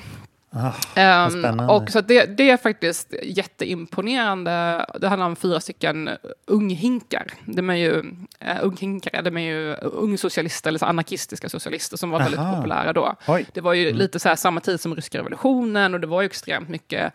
[0.95, 1.73] Ah, spännande.
[1.73, 4.85] och så det, det är faktiskt jätteimponerande.
[4.99, 6.09] Det handlar om fyra stycken
[6.45, 7.27] unghinkar.
[7.45, 12.19] De är ju, uh, unghinkare, de är ju ungsocialister, eller så anarkistiska socialister som var
[12.19, 12.55] väldigt Aha.
[12.55, 13.15] populära då.
[13.27, 13.45] Oj.
[13.53, 16.25] Det var ju lite så här samma tid som ryska revolutionen och det var ju
[16.25, 17.13] extremt mycket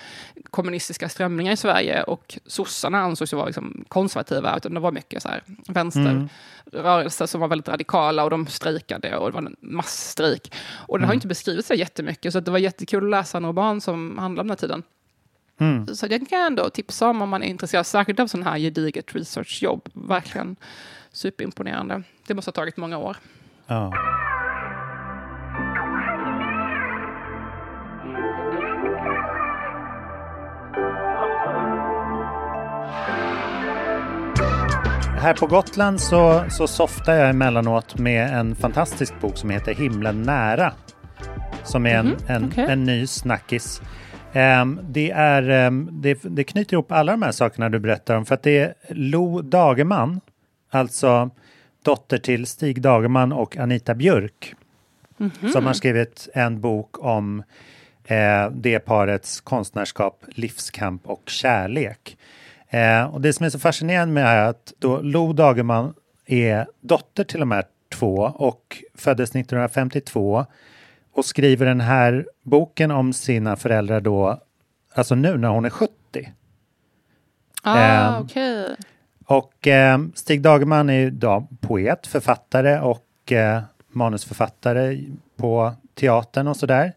[0.50, 5.22] kommunistiska strömningar i Sverige och sossarna ansågs ju vara liksom konservativa, utan det var mycket
[5.22, 5.42] så här
[6.72, 10.54] vänsterrörelser som var väldigt radikala och de strejkade och det var en massstrejk.
[10.86, 13.46] Och den har ju inte beskrivits så jättemycket, så det var jättekul att läsa en
[13.46, 14.82] roman som handlar om den här tiden.
[15.60, 15.86] Mm.
[15.86, 18.58] Så den kan jag ändå tipsa om om man är intresserad, särskilt av sån här
[18.58, 19.88] gediget researchjobb.
[19.92, 20.56] Verkligen
[21.12, 22.02] superimponerande.
[22.26, 23.16] Det måste ha tagit många år.
[23.66, 23.92] Ja.
[35.18, 40.22] Här på Gotland så, så softar jag emellanåt med en fantastisk bok som heter Himlen
[40.22, 40.72] nära.
[41.64, 42.66] Som är en, en, okej.
[42.68, 43.82] en ny snackis.
[44.32, 48.26] Ehm, det, är, ehm, det, det knyter ihop alla de här sakerna du berättar om
[48.26, 50.20] för att det är Lo Dagerman,
[50.70, 51.30] alltså
[51.82, 54.54] dotter till Stig Dagerman och Anita Björk,
[55.52, 57.42] som har skrivit en bok om
[58.04, 62.17] eh, det parets konstnärskap, livskamp och kärlek.
[62.70, 65.94] Eh, och det som är så fascinerande med det här är att då Lo Dagerman
[66.26, 70.46] är dotter till de här två och föddes 1952
[71.14, 74.40] och skriver den här boken om sina föräldrar då,
[74.94, 75.92] alltså nu när hon är 70.
[77.62, 78.76] Ah, Ehm, okej.
[79.24, 85.04] Och eh, Stig Dagerman är då poet, författare och eh, manusförfattare
[85.36, 86.92] på teatern och sådär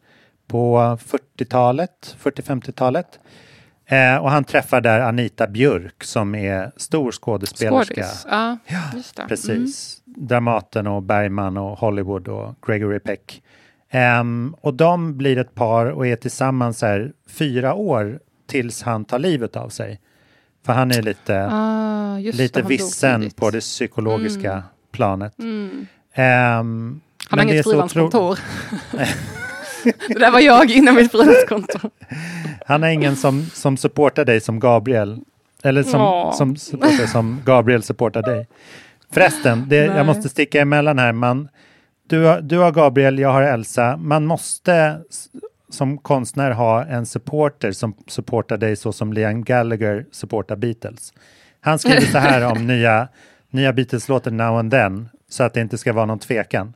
[0.48, 3.20] på 40-talet, 40-50-talet.
[3.92, 7.94] Eh, och han träffar där Anita Björk som är stor skådespelerska.
[8.04, 8.26] Skådis.
[8.30, 8.58] Ja,
[9.16, 9.28] det.
[9.28, 10.02] Precis.
[10.06, 13.44] Dramaten och Bergman och Hollywood och Gregory Peck.
[13.90, 19.20] Ehm, och de blir ett par och är tillsammans här fyra år tills han tar
[19.20, 20.00] livet av sig.
[20.66, 25.40] För han är lite, Ah, lite det, vissen på det psykologiska planet.
[25.40, 25.88] Mm.
[26.14, 28.40] Ehm, Han har inget frilanskontor.
[30.08, 31.80] det där var jag innan mitt frilanskonto.
[32.66, 35.20] Han har ingen som, som supportar dig som Gabriel.
[35.64, 36.34] Eller som, Åh.
[36.34, 38.48] som supportar som Gabriel supportar dig.
[39.12, 41.12] Förresten, det, jag måste sticka emellan här.
[41.12, 41.50] Man,
[42.08, 43.98] du, har, du har Gabriel, jag har Elsa.
[43.98, 45.02] Man måste
[45.70, 51.14] som konstnär ha en supporter som supportar dig så som Liam Gallagher supportar Beatles.
[51.62, 53.08] Han skriver så här om nya,
[53.50, 56.74] nya Beatles-låten Now and Then, så att det inte ska vara någon tvekan.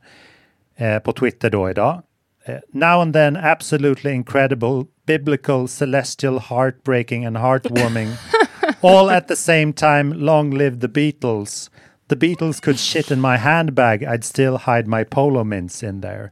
[0.77, 2.01] Eh, på Twitter då idag.
[2.47, 8.17] Eh, now and then absolutely incredible, biblical, celestial, heartbreaking and heartwarming.
[8.81, 11.69] All at the same time, long live the Beatles.
[12.07, 16.31] The Beatles could shit in my handbag, I'd still hide my polo mints in there.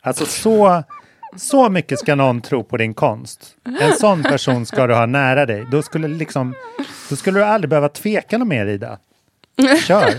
[0.00, 0.84] Alltså så,
[1.36, 3.56] så mycket ska någon tro på din konst.
[3.80, 5.66] En sån person ska du ha nära dig.
[5.70, 6.54] Då skulle, liksom,
[7.10, 8.98] då skulle du aldrig behöva tveka något mer, Ida.
[9.86, 10.14] Kör!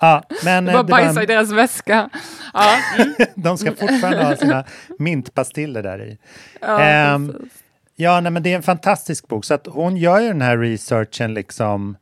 [0.00, 2.10] Ja, men, Det eh, var det var en- bajsa i deras väska.
[2.54, 2.76] Ja,
[3.34, 4.64] de ska fortfarande ha sina
[4.98, 6.18] mintpastiller där i.
[6.60, 7.52] ja precis.
[7.96, 9.44] Ja, nej, men det är en fantastisk bok.
[9.44, 11.96] Så att hon gör ju den här researchen liksom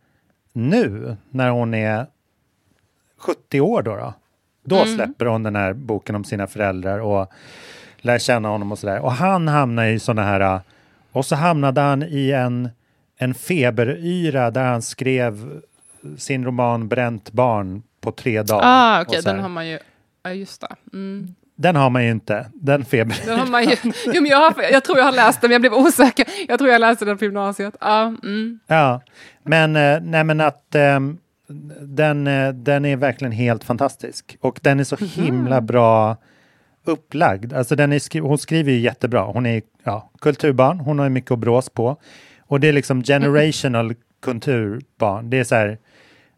[0.52, 2.06] nu, när hon är
[3.18, 3.96] 70 år då.
[3.96, 4.14] Då,
[4.62, 7.30] då släpper hon den här boken om sina föräldrar och
[7.98, 8.98] lär känna honom och sådär.
[9.00, 10.60] Och han hamnar i sådana här...
[11.12, 12.68] Och så hamnade han i en,
[13.18, 15.60] en feberyra där han skrev
[16.18, 18.62] sin roman Bränt barn på tre dagar.
[18.64, 19.22] Ah, här.
[19.22, 19.78] den har man ju...
[20.22, 20.76] Ja, just det.
[20.92, 21.34] Mm.
[21.56, 23.16] Den har man ju inte, den feber.
[23.26, 23.76] Den har man ju...
[24.06, 26.26] Jo, men jag, har, jag tror jag har läst den, men jag blev osäker.
[26.48, 27.74] Jag tror jag läste den på gymnasiet.
[27.80, 28.60] Ja, mm.
[28.66, 29.00] Ja,
[29.42, 31.18] men, eh, nej, men att ehm,
[31.80, 34.36] den, eh, den är verkligen helt fantastisk.
[34.40, 36.16] Och den är så himla bra
[36.84, 37.52] upplagd.
[37.52, 39.22] Alltså den är hon skriver ju jättebra.
[39.22, 41.96] Hon är ja, kulturbarn, hon har ju mycket att brås på.
[42.40, 45.30] Och det är liksom generational kulturbarn.
[45.30, 45.78] Det är så här,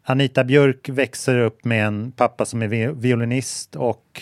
[0.03, 4.21] Anita Björk växer upp med en pappa som är vi- violinist och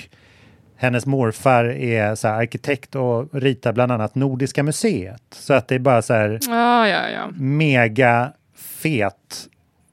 [0.75, 5.21] hennes morfar är så arkitekt och ritar bland annat Nordiska museet.
[5.31, 7.29] Så att det är bara så här ja, ja, ja.
[7.35, 9.47] mega fet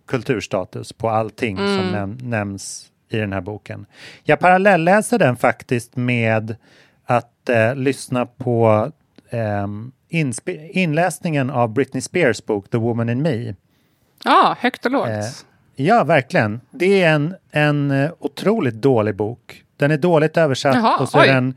[0.09, 1.95] kulturstatus på allting som Mm.
[1.95, 3.87] näm- nämns i den här boken.
[4.25, 6.57] Jag parallellläser den faktiskt med
[7.05, 8.91] att eh, lyssna på
[10.11, 13.55] inspe- inläsningen av Britney Spears bok The Woman in Me.
[14.25, 15.09] Ja, högt och lågt.
[15.09, 15.21] Eh,
[15.77, 16.61] Ja, verkligen.
[16.71, 19.63] Det är en, en eh, otroligt dålig bok.
[19.77, 21.55] Den är dåligt översatt Jaha, och så är den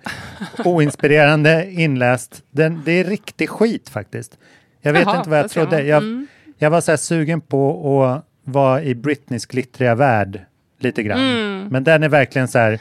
[0.66, 2.44] oinspirerande inläst.
[2.52, 4.38] Den, det är riktig skit faktiskt.
[4.82, 5.82] Jag vet Jaha, inte vad jag trodde.
[5.84, 6.28] Jag, Mm.
[6.58, 10.42] jag var så här sugen på att vara i Britneys glittriga värld
[10.80, 11.20] lite grann.
[11.20, 11.68] Mm.
[11.72, 12.80] Men den är verkligen så här,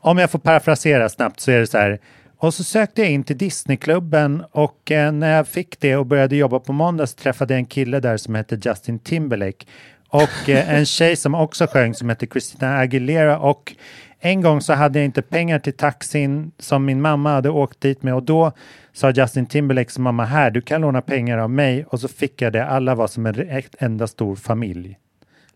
[0.00, 1.98] om jag får parafrasera snabbt så är det så här,
[2.38, 6.36] och så sökte jag in till Disneyklubben och eh, när jag fick det och började
[6.36, 9.66] jobba på måndag så träffade jag en kille där som hette Justin Timberlake
[10.10, 13.74] och eh, en tjej som också sjöng som hette Christina Aguilera och
[14.18, 18.02] en gång så hade jag inte pengar till taxin som min mamma hade åkt dit
[18.02, 18.52] med och då
[18.92, 22.52] sa Justin Timberlakes mamma här, du kan låna pengar av mig och så fick jag
[22.52, 22.66] det.
[22.66, 24.98] Alla var som en enda stor familj.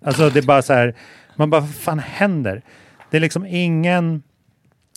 [0.02, 0.94] Alltså det är bara så här,
[1.36, 2.62] man bara vad fan händer?
[3.10, 4.22] Det är liksom ingen,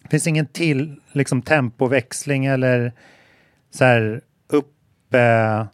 [0.04, 2.92] det finns ingen till liksom tempoväxling eller
[3.72, 5.66] så här upp eh,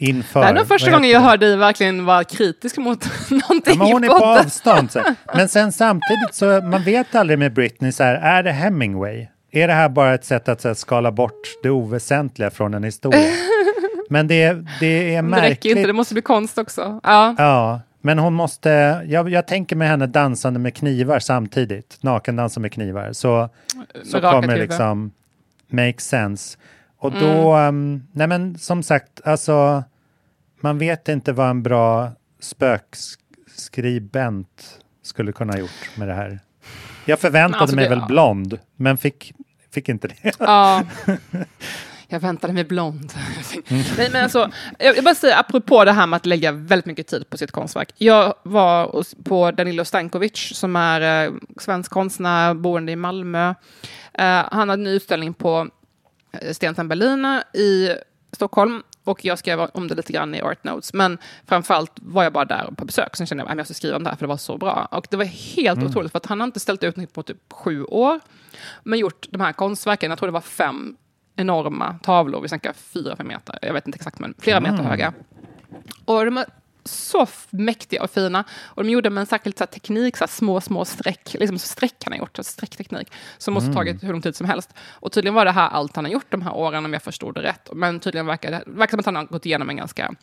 [0.00, 0.40] inför.
[0.40, 3.92] Det här är första gången jag hör dig verkligen vara kritisk mot någonting Ja, men
[3.92, 4.90] hon är på avstånd.
[4.90, 5.00] Så.
[5.34, 9.26] Men sen samtidigt så man vet aldrig med Britney så här, är det Hemingway?
[9.52, 12.84] Är det här bara ett sätt att så här, skala bort det oväsentliga från en
[12.84, 13.20] historia?
[14.10, 15.76] Men det, det är Men Det räcker märkligt.
[15.76, 17.00] inte, det måste bli konst också.
[17.02, 17.34] Ja.
[17.38, 18.70] Ja, Men hon måste,
[19.06, 23.48] jag, jag tänker med henne dansande med knivar samtidigt, nakendansa med knivar, så,
[24.04, 24.68] så Med rakat kommer huvud.
[24.68, 25.10] liksom
[25.70, 26.58] make sense.
[26.98, 27.22] Och Mm.
[27.36, 29.84] då, um, nej men som sagt, alltså
[30.60, 36.38] man vet inte vad en bra spökskribent skulle kunna ha gjort med det här.
[37.04, 39.32] Jag förväntade Alltså, mig det- väl blond, men fick,
[39.70, 40.32] fick inte det.
[40.38, 40.82] Ja.
[42.12, 43.12] Jag väntade mig blond.
[43.68, 43.82] Mm.
[43.96, 47.06] Nej, men alltså, jag jag bara säga, apropå det här med att lägga väldigt mycket
[47.06, 47.92] tid på sitt konstverk.
[47.96, 53.48] Jag var på Danilo Stankovic som är eh, svensk konstnär, boende i Malmö.
[54.14, 55.68] Eh, han hade en ny utställning på
[56.32, 57.90] eh, Stensen Berliner i
[58.32, 58.82] Stockholm.
[59.10, 60.92] Och jag skrev om det lite grann i Art Notes.
[60.92, 63.16] Men framförallt var jag bara där på besök.
[63.16, 64.88] Sen kände jag att jag måste skriva om det här för det var så bra.
[64.90, 67.52] Och det var helt otroligt för att han har inte ställt ut något på typ
[67.52, 68.20] sju år.
[68.82, 70.96] Men gjort de här konstverken, jag tror det var fem
[71.36, 72.40] enorma tavlor.
[72.40, 73.58] Vi snackar fyra, fem meter.
[73.62, 75.12] Jag vet inte exakt, men flera meter höga.
[76.04, 76.44] Och de
[76.84, 78.44] så mäktiga och fina.
[78.62, 81.34] Och de gjorde med en särskild så här, teknik, så här, små, små streck.
[81.34, 83.12] Liksom streck han har gjort, så streckteknik.
[83.38, 84.74] Som måste ha tagit hur lång tid som helst.
[84.90, 87.34] Och tydligen var det här allt han har gjort de här åren, om jag förstod
[87.34, 87.68] det rätt.
[87.72, 90.14] Men tydligen verkar det verkar som att han har gått igenom en ganska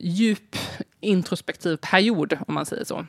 [0.00, 0.56] djup
[1.00, 3.06] introspektiv period, om man säger så.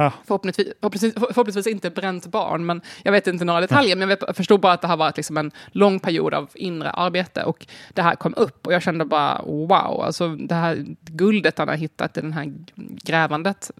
[0.00, 3.96] Ah, Förhoppningsvis, förhoppningsvis, förhoppningsvis inte bränt barn, men jag vet inte några detaljer.
[3.96, 6.48] Men jag, vet, jag förstod bara att det har varit liksom en lång period av
[6.54, 10.84] inre arbete och det här kom upp och jag kände bara wow, alltså det här
[11.00, 12.52] guldet han har hittat i det här
[13.04, 13.70] grävandet,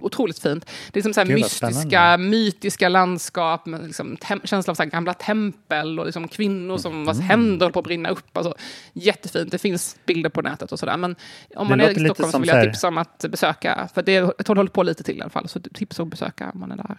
[0.00, 0.70] otroligt fint.
[0.92, 2.18] Det är som så Gud, mystiska, spännande.
[2.28, 7.04] mytiska landskap med liksom känsla av så gamla tempel och liksom kvinnor som Mm.
[7.06, 8.36] vars händer håller på att brinna upp.
[8.36, 8.54] Alltså,
[8.92, 10.96] jättefint, det finns bilder på nätet och sådär.
[10.96, 11.16] Men
[11.56, 14.02] om man Det är låter i Stockholm så vill jag tipsa om att besöka, för
[14.02, 16.50] det, jag tror det håller på lite till i alla fall, så tips att besöka
[16.54, 16.98] om man är där.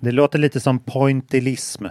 [0.00, 1.86] det låter lite som pointillism,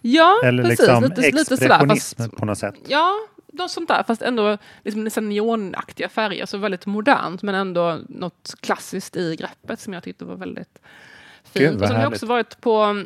[0.00, 0.78] Ja, eller precis.
[0.78, 1.86] liksom lite, lite sådär.
[1.88, 2.74] Fast, på något sätt.
[2.88, 3.12] ja,
[3.52, 4.02] något sånt där.
[4.02, 6.46] Fast ändå liksom neonaktiga färger.
[6.46, 10.78] Så väldigt modernt, men ändå något klassiskt i greppet som jag tyckte var väldigt
[11.52, 11.74] Gud, fint.
[11.74, 13.04] vad och sen har jag också varit på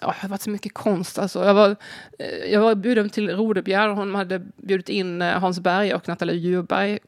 [0.00, 1.18] Ja, det har varit så mycket konst.
[1.18, 1.76] Alltså, jag, var,
[2.18, 3.88] eh, jag var bjuden till Rodebjer.
[3.88, 6.98] Hon hade bjudit in eh, Hans Berg och Nathalie Djurberg,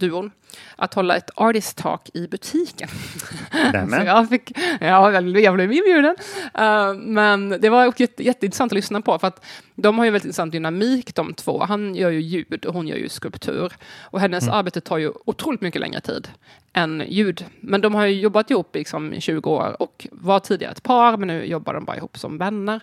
[0.00, 0.30] konstnärsduon,
[0.76, 2.88] att hålla ett artist talk i butiken.
[3.90, 6.16] Så jag, fick, ja, jag blev inbjuden.
[6.54, 10.24] Eh, men det var jätte, jätteintressant att lyssna på, för att de har ju väldigt
[10.24, 11.64] intressant dynamik de två.
[11.64, 13.72] Han gör ju ljud och hon gör ju skulptur.
[14.12, 16.28] Och hennes arbete tar ju otroligt mycket längre tid
[16.72, 17.44] än ljud.
[17.60, 21.16] Men de har ju jobbat ihop liksom i 20 år och var tidigare ett par,
[21.16, 22.80] men nu jobbar de bara ihop som vänner.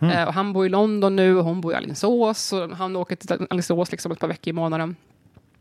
[0.00, 2.52] Eh, och han bor i London nu och hon bor i Alingsås.
[2.52, 4.96] Och han åker till Alingsås liksom ett par veckor i månaden.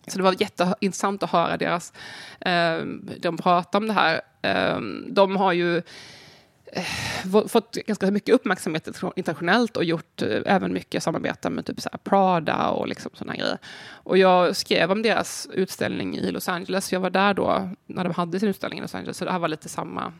[0.08, 1.94] Så det var jätteintressant att höra deras,
[2.40, 2.78] eh,
[3.20, 4.22] de prata om det här.
[4.42, 5.78] Eh, de har ju
[6.74, 6.84] eh,
[7.32, 11.90] få- fått ganska mycket uppmärksamhet internationellt och gjort eh, även mycket samarbete med typ så
[12.04, 13.58] Prada och liksom såna grejer.
[13.90, 16.94] Och jag skrev om deras utställning i Los Angeles.
[16.94, 19.40] Jag var där då när de hade sin utställning i Los Angeles, så det här
[19.40, 20.14] var lite samma.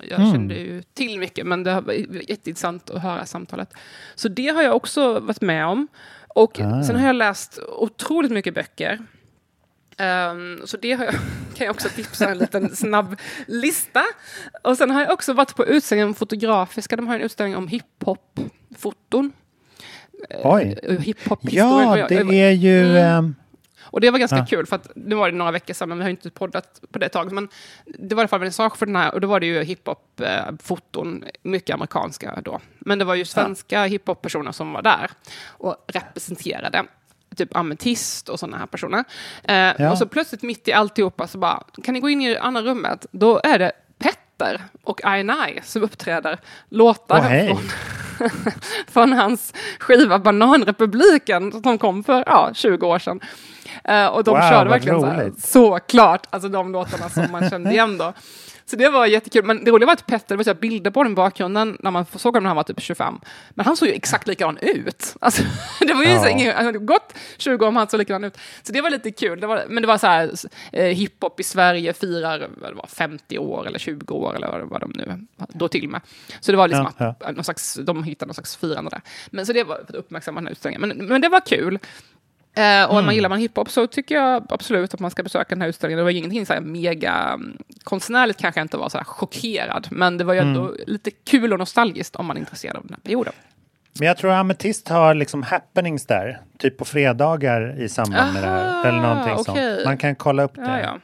[0.00, 0.32] Jag Mm.
[0.32, 3.72] kände ju till mycket, men det var jätteintressant att höra samtalet.
[4.14, 5.88] Så det har jag också varit med om.
[6.28, 6.82] Och Ah.
[6.82, 8.98] sen har jag läst otroligt mycket böcker.
[9.98, 10.98] Ehm, så det jag,
[11.54, 14.02] kan jag också tipsa en liten snabb lista.
[14.62, 16.96] Och sen har jag också varit på utställningen Fotografiska.
[16.96, 19.32] De har en utställning om hiphop-foton.
[20.44, 20.78] Oj.
[20.82, 21.98] Eh, Hiphop-historien.
[21.98, 22.84] Ja, det jag- är ju...
[22.90, 22.96] Mm.
[23.18, 23.34] ehm,
[23.82, 24.46] och det var ganska Ja.
[24.46, 26.98] kul, för att nu var det några veckor sedan, men vi har inte poddat på
[26.98, 27.32] det ett tag.
[27.32, 27.48] Men
[27.84, 31.24] det var i alla fall vernissage för den här, och då var det ju hiphop-foton,
[31.42, 32.60] mycket amerikanska då.
[32.78, 35.10] Men det var ju svenska hiphop-personer som var där
[35.46, 36.84] och representerade.
[37.36, 39.04] Typ ametist och sådana här personer.
[39.44, 39.90] Eh, Ja.
[39.92, 43.06] Och så plötsligt mitt i alltihopa så bara, kan ni gå in i andra rummet?
[43.12, 47.48] Då är det Petter och I som uppträder låtar Åh, hej.
[47.48, 47.60] från
[48.88, 53.20] från hans skiva Bananrepubliken som kom för ja, 20 år sedan.
[53.84, 55.44] Eh, och de Wow, körde verkligen så, här, roligt.
[55.44, 58.12] så klart, alltså de låtarna som man kände igen då.
[58.64, 59.44] Så det var jättekul.
[59.44, 61.90] Men det roliga var att Petter, det var så bilder på den i bakgrunden när
[61.90, 63.20] man såg honom när han var typ 25.
[63.50, 65.14] Men han såg ju exakt likadan ut.
[65.20, 65.42] Alltså,
[65.80, 66.22] det var ju Ja.
[66.22, 68.38] så ingen, han hade gått 20 år om han såg likadan ut.
[68.62, 69.40] Så det var lite kul.
[69.40, 70.30] Det var, men det var så här,
[70.72, 75.26] eh, hiphop i Sverige firar var, 50 år eller 20 år eller vad, de nu
[75.48, 76.00] då till med.
[76.40, 79.00] Så det var liksom Ja, att någon slags, de hittade någon slags firande där.
[79.30, 80.88] Men så det var för att uppmärksamma den här utställningen.
[80.88, 81.78] Men, men det var kul.
[82.54, 83.06] Eh, och om Mm.
[83.06, 85.98] man gillar man hiphop så tycker jag absolut att man ska besöka den här utställningen.
[85.98, 89.86] Det var ingenting så här mega mm, konstnärligt kanske jag inte var så här chockerad,
[89.90, 90.74] men det var ju ändå Mm.
[90.86, 93.32] lite kul och nostalgiskt om man är intresserad av den här perioden.
[93.98, 98.48] Men jag tror Ametist har liksom happenings där, typ på fredagar i samband med det
[98.48, 98.68] här.
[98.68, 99.44] Aha, Eller någonting okej.
[99.74, 99.84] sånt.
[99.84, 100.60] Man kan kolla upp det.
[100.62, 100.98] Ja, ja.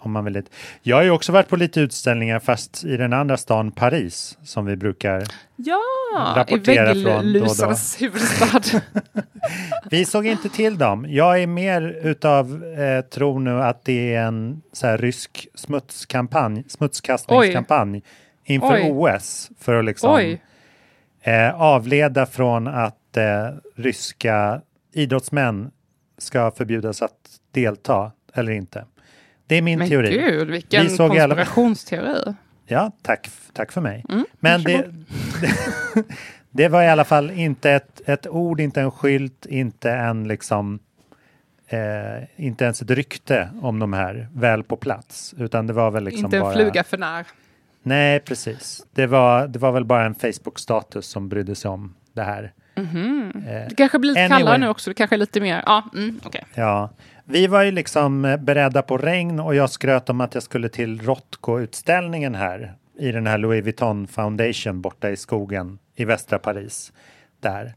[0.00, 0.50] Om man vill lite.
[0.82, 4.66] Jag har ju också varit på lite utställningar fast i den andra stan Paris som
[4.66, 5.24] vi brukar.
[5.56, 5.80] Ja,
[6.36, 7.10] i Rapportera från då.
[7.10, 8.80] vägglusarnas huvudstad.
[9.90, 11.06] Vi såg inte till dem.
[11.08, 16.64] Jag är mer utav eh, tror nu att det är en så här, rysk smutskampanj,
[16.68, 18.02] smutskastningskampanj
[18.44, 18.90] inför Oj.
[18.90, 20.42] OS för att liksom Oj.
[21.22, 24.60] eh, avleda från att eh, ryska
[24.92, 25.70] idrottsmän
[26.18, 27.12] ska förbjudas att
[27.52, 28.84] delta eller inte.
[29.48, 30.10] Det är min Men teori.
[30.18, 32.34] gud, vilken Vi såg i alla- konspirationsteori.
[32.66, 34.04] Ja, tack, tack för mig.
[34.08, 34.84] Mm, Men det,
[36.50, 40.78] det, var i alla fall inte ett, ett ord, inte en skylt, inte en liksom
[41.68, 41.78] eh,
[42.36, 46.24] inte ens ett rykte om de här väl på plats, utan det var väl liksom
[46.24, 46.54] Inte en bara...
[46.54, 47.26] fluga för när.
[47.82, 48.86] Nej, precis.
[48.92, 52.52] Det var, det var väl bara en Facebook-status som brydde sig om det här.
[52.74, 52.82] Eh,
[53.68, 54.38] Det kanske blir lite Anyway.
[54.38, 54.90] kallare nu också.
[54.90, 55.62] Det kanske är lite mer...
[55.66, 56.44] Ja, mm, okej.
[56.54, 56.90] Ja,
[57.30, 60.68] vi var ju liksom eh, beredda på regn och jag skröt om att jag skulle
[60.68, 66.92] till Rothko-utställningen här i den här Louis Vuitton Foundation borta i skogen i västra Paris.
[67.40, 67.74] Där.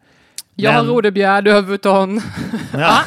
[0.56, 2.22] Jag har rodebjär, du har vuton.
[2.74, 3.04] Ja.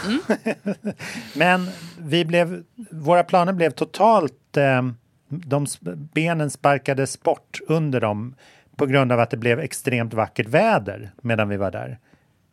[1.35, 1.69] Men
[1.99, 4.83] vi blev, våra planer blev totalt, eh,
[5.29, 5.67] de
[6.15, 8.35] benen sparkades bort under dem
[8.77, 11.99] på grund av att det blev extremt vackert väder medan vi var där.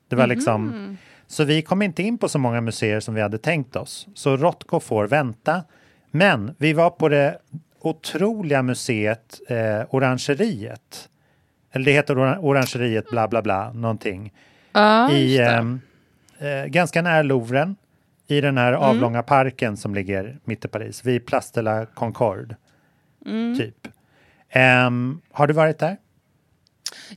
[0.08, 0.98] Det var liksom,
[1.32, 4.08] så vi kom inte in på så många museer som vi hade tänkt oss.
[4.14, 5.64] Så Rothko får vänta.
[6.12, 7.38] Men vi var på det
[7.80, 11.10] otroliga museet eh, Orangeriet.
[11.72, 14.34] Eller det heter Ora- Orangeriet bla bla bla någonting
[14.74, 15.80] Ja, i, ehm,
[16.40, 17.76] eh, ganska nära Louvren,
[18.28, 22.56] i den här avlånga parken som ligger mitt i Paris, vid Place de la Concorde.
[23.58, 23.88] Typ.
[24.50, 25.98] Ehm, har du varit där?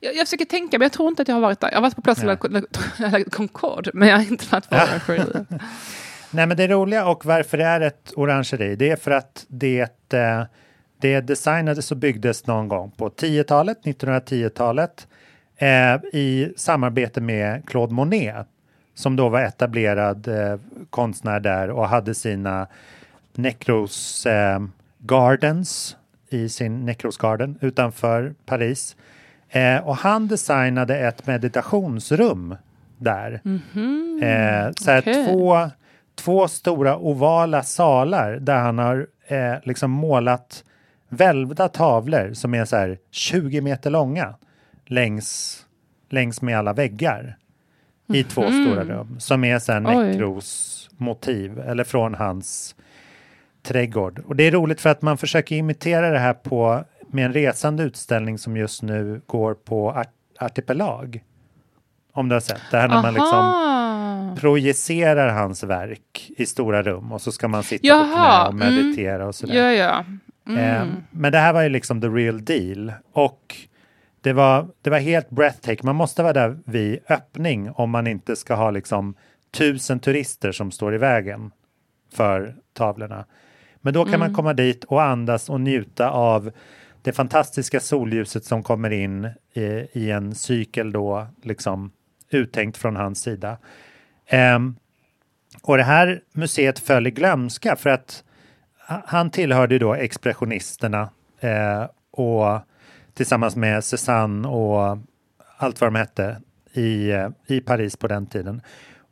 [0.00, 1.68] Jag, jag försöker tänka, men jag tror inte att jag har varit där.
[1.68, 5.46] Jag har varit på la- la Concorde, men jag har inte varit på Orangeriet.
[6.30, 10.12] Nej, men det roliga och varför det är ett orangeri, det är för att det,
[10.12, 10.42] eh,
[11.00, 15.06] det designades och byggdes någon gång på 10-talet, 1910-talet,
[15.56, 18.46] eh, i samarbete med Claude Monet,
[18.94, 20.58] som då var etablerad eh,
[20.90, 22.66] konstnär där och hade sina
[23.32, 24.60] Necros eh,
[24.98, 25.96] Gardens
[26.28, 28.96] i sin Necros Garden utanför Paris.
[29.55, 32.57] Eh, och han designade ett meditationsrum
[32.98, 33.40] där.
[34.22, 35.26] Eh, så okej.
[35.26, 35.70] två,
[36.14, 40.64] två stora ovala salar där han har eh, liksom målat
[41.09, 44.34] välvda tavlor som är så här 20 meter långa
[44.86, 45.59] längs,
[46.11, 47.36] längs med alla väggar
[48.09, 49.82] i två stora rum som är Oj.
[49.82, 52.74] Necros motiv eller från hans
[53.62, 54.22] trädgård.
[54.26, 56.84] Och det är roligt för att man försöker imitera det här på
[57.14, 61.24] med en resande utställning som just nu går på Art Artipelag.
[62.12, 64.36] Om du har sett det här när man liksom Aha.
[64.40, 68.54] projicerar hans verk i stora rum och så ska man sitta på Jaha, knä och
[68.54, 69.54] meditera och sådär.
[69.54, 70.04] Ja, ja.
[70.46, 70.58] Mm.
[70.58, 72.92] Eh, men det här var ju liksom the real deal.
[73.12, 73.56] Och
[74.20, 75.86] det var, det var helt breathtaking.
[75.86, 79.14] Man måste vara där vid öppning om man inte ska ha liksom
[79.50, 81.50] tusen turister som står i vägen
[82.12, 83.24] för tavlorna.
[83.76, 86.50] Men då kan man komma dit och andas och njuta av
[87.05, 89.61] det fantastiska solljuset som kommer in i,
[89.92, 91.92] i en cykel då, liksom
[92.30, 93.59] uttänkt från hans sida.
[94.57, 94.76] Um,
[95.62, 98.24] och det här museet föll i glömska för att
[98.86, 102.61] han tillhörde då expressionisterna eh, och
[103.14, 104.98] tillsammans med Cézanne och
[105.57, 106.40] allt vad de hette
[106.72, 108.62] i, eh, i Paris på den tiden.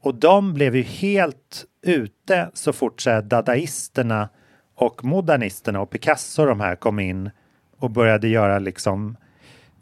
[0.01, 4.29] Och de blev ju helt ute så fort så här, dadaisterna
[4.75, 7.31] och modernisterna och Picasso de här kom in
[7.83, 9.17] och började göra liksom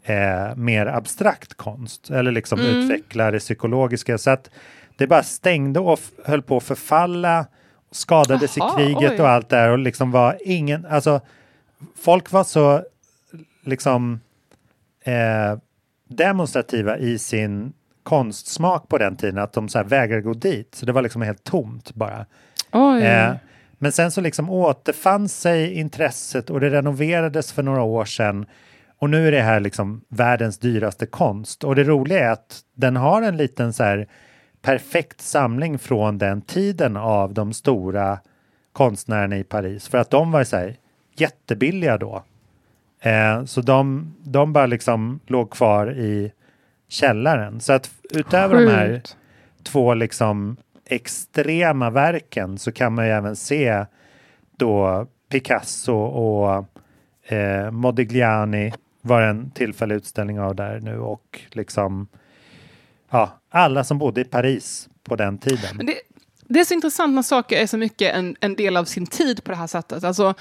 [0.03, 4.49] eh, mer abstrakt konst eller liksom utveckla det psykologiska så att
[4.97, 7.45] det bara stängde och höll på att förfalla
[7.91, 9.21] skadades Jaha, i kriget oj.
[9.21, 11.21] och allt där och liksom var ingen, alltså
[11.95, 12.83] folk var så
[13.63, 14.19] liksom
[15.03, 15.57] eh,
[16.09, 17.73] demonstrativa i sin
[18.03, 20.75] konstsmak på den tiden att de så vägrade gå dit.
[20.75, 22.25] Så det var liksom helt tomt bara.
[23.01, 23.35] Eh,
[23.81, 28.45] men sen så liksom återfann sig intresset och det renoverades för några år sedan.
[28.99, 31.63] Och nu är det här liksom världens dyraste konst.
[31.63, 34.07] Och det roliga är att den har en liten så här
[34.61, 38.19] perfekt samling från den tiden av de stora
[38.73, 39.87] konstnärerna i Paris.
[39.87, 40.75] För att de var så här
[41.15, 42.23] jättebilliga då.
[42.99, 46.31] Eh, så de, de bara liksom låg kvar i
[46.87, 47.59] källaren.
[47.59, 49.17] Så att utöver de här Sjukt.
[49.63, 50.57] två liksom
[50.91, 53.85] extrema verken så kan man ju även se
[54.57, 56.65] då Picasso och
[57.33, 62.07] eh, Modigliani var en tillfällig utställning av där nu och liksom
[63.11, 65.77] ja, alla som bodde i Paris på den tiden.
[65.77, 65.95] Men det,
[66.47, 69.43] det är så intressant när saker är så mycket en, en del av sin tid
[69.43, 70.03] på det här sättet.
[70.03, 70.33] Alltså,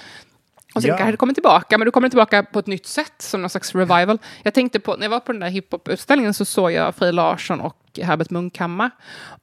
[0.75, 0.97] och sen Ja.
[0.97, 3.75] kanske det kommer tillbaka, men då kommer tillbaka på ett nytt sätt, som någon slags
[3.75, 4.19] revival.
[4.43, 7.61] Jag tänkte på, när jag var på den där hiphop-utställningen så såg jag Frej Larsson
[7.61, 8.91] och Herbert Munkhammar.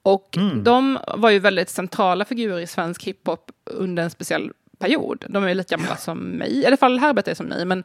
[0.02, 0.64] Och Mm.
[0.64, 5.26] de var ju väldigt centrala figurer i svensk hiphop under en speciell period.
[5.30, 7.84] De är ju lite gamla som mig, i alla fall Herbert är som mig, men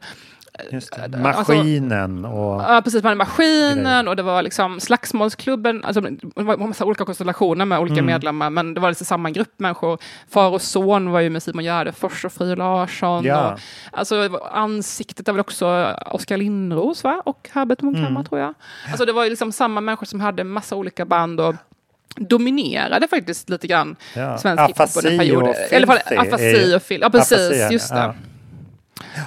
[0.71, 1.03] Just det.
[1.03, 2.61] Alltså- Maskinen och...
[2.61, 3.03] Ja, precis.
[3.03, 4.07] Man hade maskinen Grejer.
[4.07, 5.83] och det var liksom slagsmålsklubben.
[5.85, 8.05] Alltså, det var en massa olika konstellationer med olika Mm.
[8.05, 9.97] medlemmar, men det var liksom samma grupp människor.
[10.29, 13.23] Far och son var ju med Simon Gärdenfors och Frid Larsson.
[13.25, 13.51] Ja.
[13.53, 13.59] Och,
[13.91, 17.21] alltså, var- ansiktet är väl också Oskar Lindros va?
[17.25, 18.23] och Herbert Munkhammar Mm.
[18.25, 18.53] tror jag.
[18.89, 21.55] Alltså, det var ju liksom samma människor som hade massa olika band och
[22.15, 24.37] dominerade faktiskt lite grann Ja.
[24.37, 27.03] svensk hiphop under en Afasi och Filthy afasi och.
[27.03, 27.37] Ja, precis.
[27.37, 27.97] Afasi just det.
[27.99, 28.13] ja.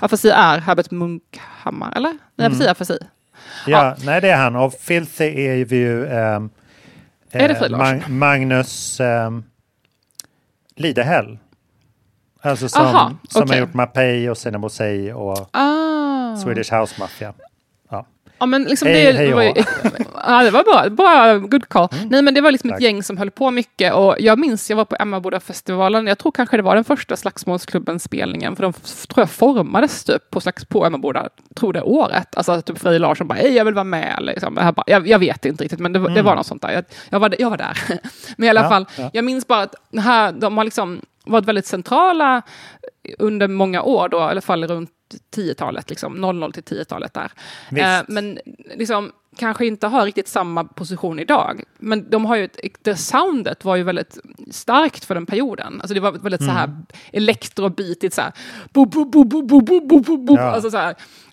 [0.01, 2.19] Afasi är Herbert Munkhammar, eller?
[2.37, 2.61] Nej, Mm.
[2.61, 2.99] är afasi.
[3.67, 4.57] Ja, nej det är han.
[4.57, 6.07] Och Filthy är ju...
[6.07, 6.51] ehm,
[7.33, 7.79] Är det eh, Larsson?
[7.79, 9.45] Mag- Magnus um,
[10.77, 11.39] Lidehäll.
[12.43, 13.57] Alltså som, Aha, som okej.
[13.57, 16.37] har gjort Mapei och Sina Mosei och Ah.
[16.37, 17.33] Swedish House Mafia.
[18.39, 18.47] Ja.
[18.47, 19.57] Men liksom Hej, det hej var och
[20.27, 20.91] ja, det var bra.
[20.91, 21.89] Bra, good call.
[22.11, 22.77] Nej, men det var liksom Tack.
[22.79, 26.07] ett gäng som höll på mycket och jag minns, jag var på Emmaboda-festivalen.
[26.07, 30.41] Jag tror kanske det var den första Slagsmålsklubben-spelningen, för de tror jag formades typ på,
[30.41, 32.37] slags, på Emmaboda, tror det året.
[32.37, 34.19] Alltså typ Frej Larsson bara, hej, jag vill vara med.
[34.21, 34.57] Liksom.
[34.61, 36.71] Jag, bara, jag, jag vet inte riktigt, men det, var- det var något sånt där.
[36.73, 37.79] Jag, jag, var, jag var där.
[38.37, 39.11] men i alla Ja, fall, ja.
[39.13, 42.43] jag minns bara att här, de har liksom varit väldigt centrala
[43.19, 44.91] under många år, då, i alla fall runt
[45.35, 47.33] 10-talet, liksom, 00 till 10-talet där.
[47.71, 48.39] Eh, men
[48.75, 51.63] liksom, kanske inte har riktigt samma position idag.
[51.79, 54.19] Men de har ju ett, soundet var ju väldigt
[54.51, 55.81] starkt för den perioden.
[55.81, 56.55] Alltså det var väldigt mm.
[56.55, 56.87] så här mm.
[57.13, 58.33] elektrobitigt så här.
[60.55, 60.79] Alltså så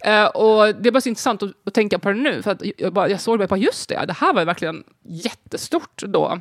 [0.09, 2.41] eh, och det är bara så intressant att, att tänka på det nu.
[2.41, 4.84] För att jag, bara, jag såg det och bara, just det, det här var verkligen
[5.03, 6.39] jättestort då.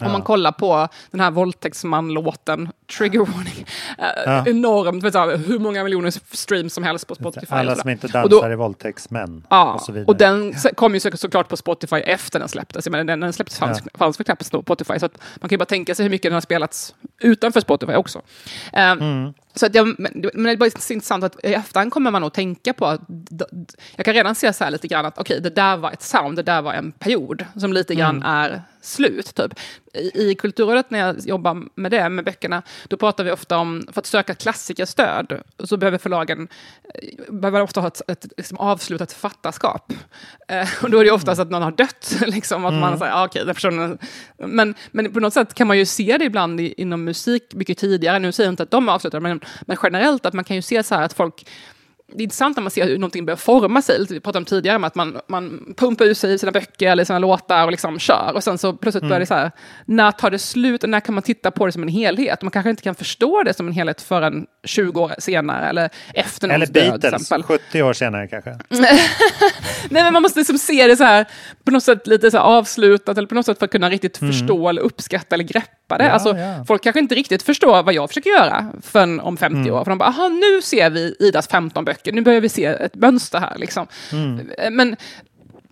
[0.00, 0.12] Om Ja.
[0.12, 2.68] man kollar på den här våldtäktsman-låten,
[2.98, 3.66] trigger warning,
[3.98, 4.44] eh, Ja.
[4.46, 7.46] enormt, vet du, hur många miljoner streams som helst på Spotify.
[7.54, 9.46] Alla och som inte Och dansar då- är våldtäktsmän.
[9.50, 10.06] Ja, och så vidare.
[10.06, 12.86] och den kom ju så, såklart på Spotify efter den släpptes.
[12.86, 15.54] Jag menar, den, den släpptes fanns, fanns väl knappt på Spotify, så att man kan
[15.54, 18.22] ju bara tänka sig hur mycket den har spelats utanför Spotify också.
[18.72, 19.32] Ehm, Mm.
[19.54, 22.72] Så att jag, men, det är bara intressant att i efterhand kommer man nog tänka
[22.72, 23.00] på att
[23.96, 26.36] jag kan redan se så här lite grann att okej, det där var ett sound,
[26.38, 28.28] det där var en period som lite grann Mm.
[28.28, 29.34] är slut.
[29.34, 29.54] Typ.
[29.98, 34.00] I, Kulturrådet när jag jobbar med det, med böckerna, då pratar vi ofta om, för
[34.00, 36.48] att söka klassikerstöd, så behöver förlagen
[36.94, 39.92] eh, behöver ofta ha ett, ett liksom avslutat författarskap.
[40.48, 43.24] Eh, och då är det oftast att någon har dött, liksom, att man säger, ah,
[43.24, 43.98] okej, den personen...
[44.36, 47.78] Men, men på något sätt kan man ju se det ibland i, inom musik mycket
[47.78, 48.18] tidigare.
[48.18, 50.82] Nu säger jag inte att de avslutar, men, men generellt att man kan ju se
[50.82, 51.46] så här att folk
[52.12, 54.06] det är intressant när man ser hur någonting börjar forma sig.
[54.10, 57.04] Vi pratade om tidigare om att man, man pumpar ut sig i sina böcker eller
[57.04, 58.32] sina låtar och liksom kör.
[58.34, 59.50] Och sen så plötsligt börjar det så här,
[59.84, 62.42] när tar det slut och när kan man titta på det som en helhet?
[62.42, 66.48] Man kanske inte kan förstå det som en helhet förrän 20 år senare eller efter
[66.48, 67.42] Eller någons död till Beatles, exempel.
[67.42, 68.50] 70 år senare kanske.
[68.68, 69.00] Nej,
[69.90, 71.26] men man måste liksom se det så här,
[71.64, 74.68] på något sätt lite så avslutat eller på något sätt för att kunna riktigt förstå
[74.68, 76.04] eller uppskatta eller greppa det.
[76.04, 76.64] Ja, alltså, ja.
[76.66, 79.84] Folk kanske inte riktigt förstår vad jag försöker göra förrän om 50 år.
[79.84, 82.94] För de bara, aha, nu ser vi Idas 15 böcker, nu börjar vi se ett
[82.94, 83.58] mönster här.
[83.58, 83.86] Liksom.
[84.58, 84.96] Eh, Men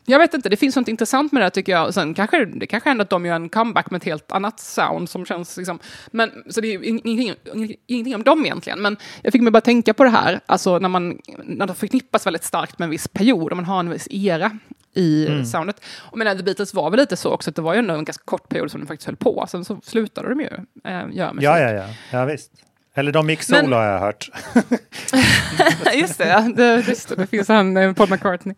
[0.08, 1.86] jag vet inte, det finns något intressant med det här, tycker jag.
[1.86, 4.60] Och Sen kanske det kanske händer att de gör en comeback med ett helt annat
[4.60, 5.78] sound som känns liksom...
[6.10, 8.82] Men, så det är ingenting, ingenting om dem egentligen.
[8.82, 12.26] Men jag fick mig bara tänka på det här, alltså när man när det förknippas
[12.26, 14.58] väldigt starkt med en viss period, och man har en viss era
[14.96, 15.44] i Mm.
[15.44, 15.80] soundet.
[15.98, 18.22] Och men The Beatles var väl lite så också, att det var ju en ganska
[18.24, 19.46] kort period som de faktiskt höll på.
[19.48, 20.46] Sen så slutade de ju
[20.84, 21.44] äh, göra musik.
[21.46, 21.84] Ja, ja, ja.
[22.12, 22.50] ja visst.
[22.94, 24.30] Eller de gick Men- solo har jag hört.
[25.94, 26.40] just det, ja.
[26.56, 28.54] det, just det, det finns han, eh, Paul McCartney.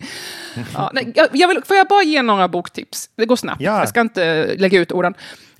[0.74, 3.10] Ja, nej, jag, jag vill, får jag bara ge några boktips?
[3.16, 3.78] Det går snabbt, Ja.
[3.78, 5.14] jag ska inte lägga ut orden.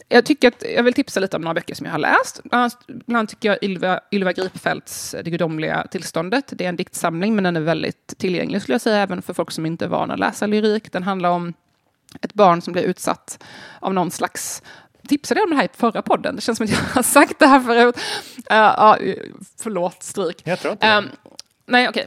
[0.09, 2.41] Jag, tycker att, jag vill tipsa lite om några böcker som jag har läst.
[2.43, 2.73] Bland
[3.09, 6.45] annat- tycker jag Ylva, Ylva Gripfeldts Det gudomliga tillståndet.
[6.57, 9.51] Det är en diktsamling, men den är väldigt tillgänglig skulle jag säga, även för folk
[9.51, 10.93] som inte är vana att läsa lyrik.
[10.93, 11.55] Den handlar om
[12.21, 13.45] ett barn som blir utsatt
[13.81, 14.63] av någon slags
[15.09, 16.37] Tipsade om det här i förra podden?
[16.37, 17.97] Det känns som att jag har sagt det här förut.
[17.97, 18.99] Uh, ja,
[19.63, 20.43] förlåt, stryk.
[20.45, 20.87] Jag tror inte.
[20.87, 21.09] Ehm,
[21.67, 22.07] nej, okej.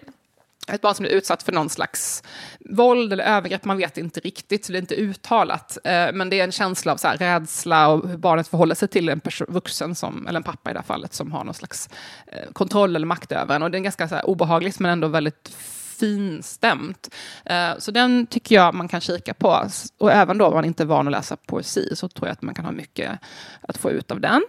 [0.72, 2.24] Ett barn som blir utsatt för någon slags
[2.60, 5.78] våld eller övergrepp, man vet inte riktigt, så det är inte uttalat.
[5.84, 8.88] Eh, men det är en känsla av så här, rädsla och hur barnet förhåller sig
[8.88, 11.90] till en vuxen, som, eller en pappa i det här fallet, som har någon slags
[12.28, 13.64] eh, kontroll eller makt över en.
[13.64, 15.56] Och det är ganska så här, obehagligt men ändå väldigt
[16.02, 17.16] finstämt.
[17.46, 19.68] Eh, så den tycker jag man kan kika på.
[19.98, 22.42] Och även då om man inte är van att läsa poesi så tror jag att
[22.42, 23.20] man kan ha mycket
[23.62, 24.42] att få ut av den.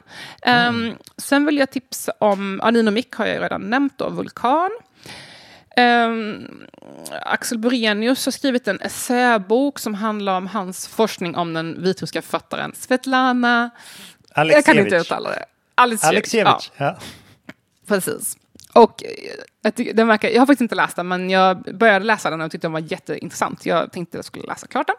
[0.42, 4.70] Ehm, sen vill jag tipsa om, Anino Mick har jag redan nämnt då, Vulkan.
[5.76, 6.48] Ehm,
[7.22, 12.72] Axel Borenius har skrivit en essäbok som handlar om hans forskning om den vitryska författaren
[12.74, 13.70] Svetlana...
[14.34, 15.00] Jag kan inte Alexievich.
[15.00, 15.44] uttala det.
[15.74, 16.14] Alexievich.
[16.14, 16.70] Alexievich.
[16.76, 16.84] Ja.
[16.84, 16.98] Ja,
[17.88, 18.36] precis.
[18.72, 22.40] Och eh, den verkar, jag har faktiskt inte läst den, men jag började läsa den
[22.40, 23.66] och tyckte den var jätteintressant.
[23.66, 24.96] Jag tänkte jag skulle läsa klart den.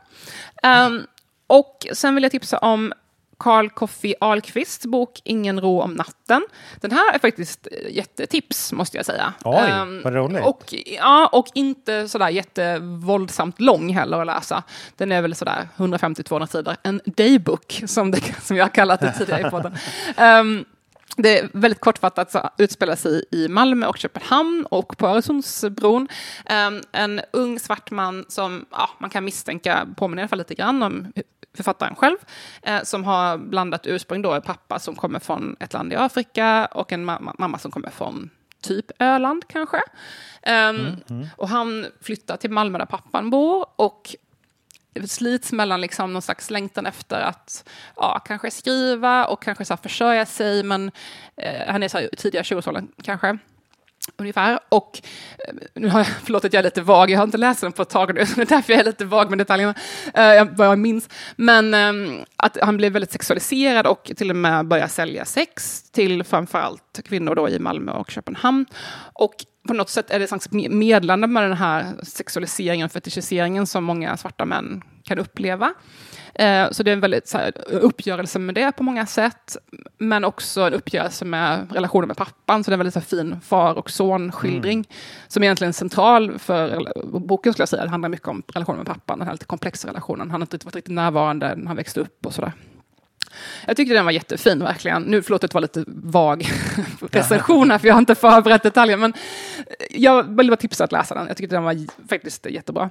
[0.71, 1.01] Ehm,
[1.47, 2.93] och sen vill jag tipsa om
[3.37, 6.45] Carl Coffey Ahlqvists bok Ingen ro om natten.
[6.81, 9.33] Den här är faktiskt eh, jättetips, måste jag säga.
[9.43, 10.45] Oj, Ehm, vad roligt.
[10.45, 14.63] Och, ja, och inte sådär jättevåldsamt lång heller att läsa.
[14.97, 16.75] Den är väl sådär 150-200 sidor.
[16.83, 19.75] En daybook, som, det, som jag har kallat det tidigare i podden.
[20.17, 20.65] Ehm,
[21.17, 26.07] det är väldigt kortfattat så utspelar sig i Malmö och Köpenhamn och på Öresundsbron.
[26.45, 30.55] Ehm, en ung svart man som ja, man kan misstänka påminner i alla fall lite
[30.55, 31.13] grann om
[31.53, 32.17] författaren själv,
[32.61, 36.65] eh, som har blandat ursprung då, en pappa som kommer från ett land i Afrika
[36.71, 38.29] och en mamma, mamma som kommer från
[38.61, 39.81] typ Öland kanske.
[40.41, 40.95] Ehm,
[41.37, 44.15] Och han flyttar till Malmö där pappan bor och
[45.07, 50.25] slits mellan liksom någon slags längtan efter att ja, kanske skriva och kanske så försörja
[50.25, 50.91] sig, men
[51.35, 53.37] eh, han är så här tidiga 20-årsåldern kanske.
[54.17, 54.59] Ungefär.
[54.69, 55.01] Och
[55.47, 57.71] eh, nu har jag, förlåt att jag är lite vag, jag har inte läst den
[57.71, 59.75] på ett tag nu, så det är därför jag är lite vag med detaljerna,
[60.13, 61.09] eh, vad jag minns.
[61.35, 66.23] Men eh, att han blev väldigt sexualiserad och till och med började sälja sex till
[66.23, 68.65] framförallt kvinnor då i Malmö och Köpenhamn.
[69.13, 69.35] Och
[69.67, 74.17] på något sätt är det slags medlande med den här sexualiseringen och fetischiseringen som många
[74.17, 75.73] svarta män kan uppleva.
[76.35, 79.57] Eh, Så det är en väldigt så här, uppgörelse med det på många sätt,
[79.97, 83.05] men också en uppgörelse med relationen med pappan, så det är en väldigt så här,
[83.07, 84.87] fin far och sonskildring,
[85.27, 87.83] som är egentligen central för boken, skulle jag säga.
[87.83, 90.31] Det handlar mycket om relationen med pappan, den här lite komplexa relationen.
[90.31, 92.51] Han har inte varit riktigt närvarande när han växte upp och sådär.
[93.67, 95.03] Jag tyckte den var jättefin, verkligen.
[95.03, 96.49] Nu, förlåt att det var lite vag
[97.11, 99.13] recension här, för jag har inte förberett detaljer, men
[99.89, 101.27] jag vill bara tipsa att läsa den.
[101.27, 102.89] Jag tyckte den var faktiskt jättebra.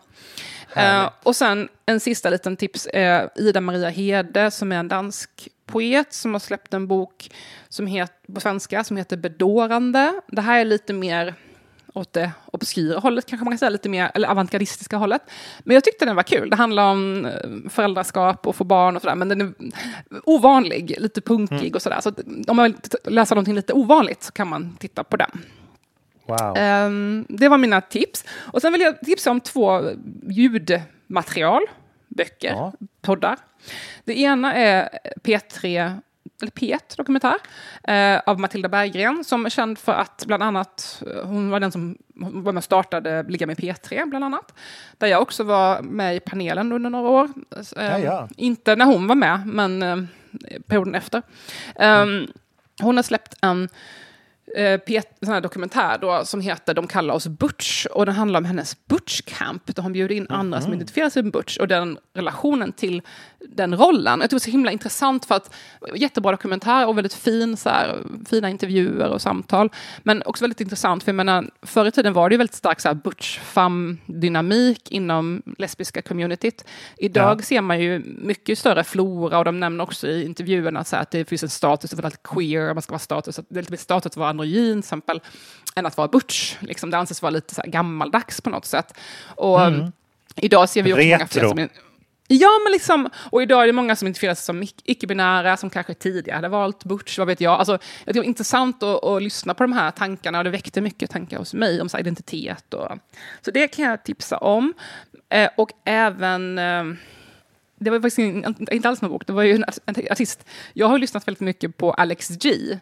[0.77, 5.49] Eh, och sen en sista liten tips är Ida Maria Hede, som är en dansk
[5.66, 7.31] poet som har släppt en bok
[7.68, 10.20] som heter, på svenska som heter Bedårande.
[10.27, 11.35] Det här är lite mer
[11.95, 15.23] åt det obskyra hållet, kanske man kan säga, lite mer, eller avantgardistiska hållet.
[15.64, 16.51] Men jag tyckte den var kul.
[16.51, 19.53] Det handlar om eh, föräldraskap och få barn och sådär, men den är
[20.25, 22.01] ovanlig, lite punkig och sådär.
[22.01, 22.12] Så
[22.49, 25.31] om man vill läsa någonting lite ovanligt så kan man titta på den.
[26.27, 26.57] Wow.
[26.57, 28.25] Ehm, det var mina tips.
[28.31, 29.81] Och sen vill jag tipsa om två
[30.29, 31.62] ljudmaterial,
[32.09, 32.73] böcker, Ja.
[33.03, 33.37] poddar.
[34.05, 34.89] Det ena är
[35.25, 36.01] P3,
[36.43, 37.35] eller P1 dokumentär
[37.85, 41.73] eh, av Matilda Berggren som är känd för att bland annat, eh, hon var den
[41.73, 44.55] som var med och startade Ligga med P3 bland annat.
[44.99, 47.29] Där jag också var med i panelen under några år.
[47.57, 48.29] Eh, Ja, ja.
[48.37, 49.97] Inte när hon var med, men eh,
[50.66, 51.23] perioden efter.
[51.77, 52.27] Ehm,
[52.83, 53.68] hon har släppt en
[54.57, 57.86] eh, sån här dokumentär då, som heter De kallar oss Butch.
[57.86, 59.61] Och den handlar om hennes Butch-camp.
[59.74, 63.03] Där hon bjuder in andra som identifierar sig med Butch och den relationen till
[63.48, 64.20] den rollen.
[64.20, 65.55] Jag tycker det var så himla intressant för att
[65.94, 67.98] jättebra dokumentär och väldigt fin, så här,
[68.28, 69.70] fina intervjuer och samtal.
[70.03, 72.80] Men också väldigt intressant, för jag menar, förr i tiden var det ju väldigt stark
[72.80, 76.64] så här, butch-fam-dynamik inom lesbiska communityt.
[76.96, 77.44] Idag Ja.
[77.44, 81.11] ser man ju mycket större flora och de nämner också i intervjuerna så här, att
[81.11, 83.76] det finns en status att queer, man ska vara status, att det är lite mer
[83.78, 85.20] status att vara androgyn till exempel,
[85.76, 86.57] än att vara butch.
[86.61, 88.95] Liksom, det anses vara lite så gammaldags på något sätt.
[89.36, 89.61] Och
[90.36, 91.49] idag ser vi också många fler Retro.
[91.49, 91.68] som är,
[92.28, 95.70] Ja, men liksom, och idag är det många som identifierar sig som ic- icke-binära, som
[95.70, 97.53] kanske tidigare hade valt butch, vad vet jag.
[97.59, 101.11] Alltså, det var intressant att, att lyssna på de här tankarna och det väckte mycket
[101.11, 102.74] tankar hos mig om så identitet.
[102.74, 102.88] Och,
[103.45, 104.74] så det kan jag tipsa om.
[105.28, 106.59] Eh, och även...
[106.59, 106.84] Eh,
[107.78, 109.64] det var faktiskt in- inte alls någon bok, det var ju en
[110.11, 110.45] artist.
[110.72, 112.78] Jag har lyssnat väldigt mycket på Alex G.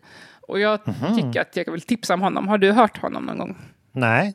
[0.51, 0.81] Och jag
[1.17, 2.49] tycker att jag vill tipsa om honom.
[2.49, 3.57] Har du hört honom någon gång?
[3.93, 4.35] Nej,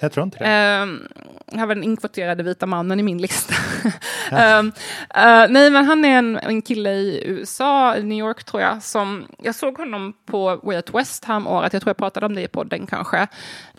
[0.00, 0.82] jag tror inte det.
[0.82, 1.08] Um,
[1.52, 3.54] här var den inkvoterade vita mannen i min lista.
[4.32, 4.72] Ehm,
[5.14, 8.82] eh, nej, men han är en, en kille i USA, i New York tror jag,
[8.82, 11.72] som jag såg honom på Way Out West här året.
[11.72, 13.26] Jag tror jag pratade om det i podden kanske.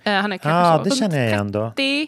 [0.03, 1.73] Eh, han är kanske Ja, så det runt känner jag igen då.
[1.75, 2.07] 30.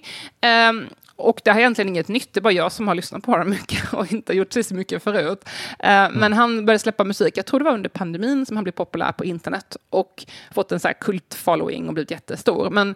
[1.20, 3.32] Och det här är egentligen inget nytt, det är bara jag som har lyssnat på
[3.32, 5.49] honom mycket och inte gjort så mycket förut.
[5.80, 8.72] Eh, Men han började släppa musik, jag tror det var under pandemin som han blev
[8.72, 12.70] populär på internet och fått en så här kult-following och blivit jättestor.
[12.70, 12.95] Men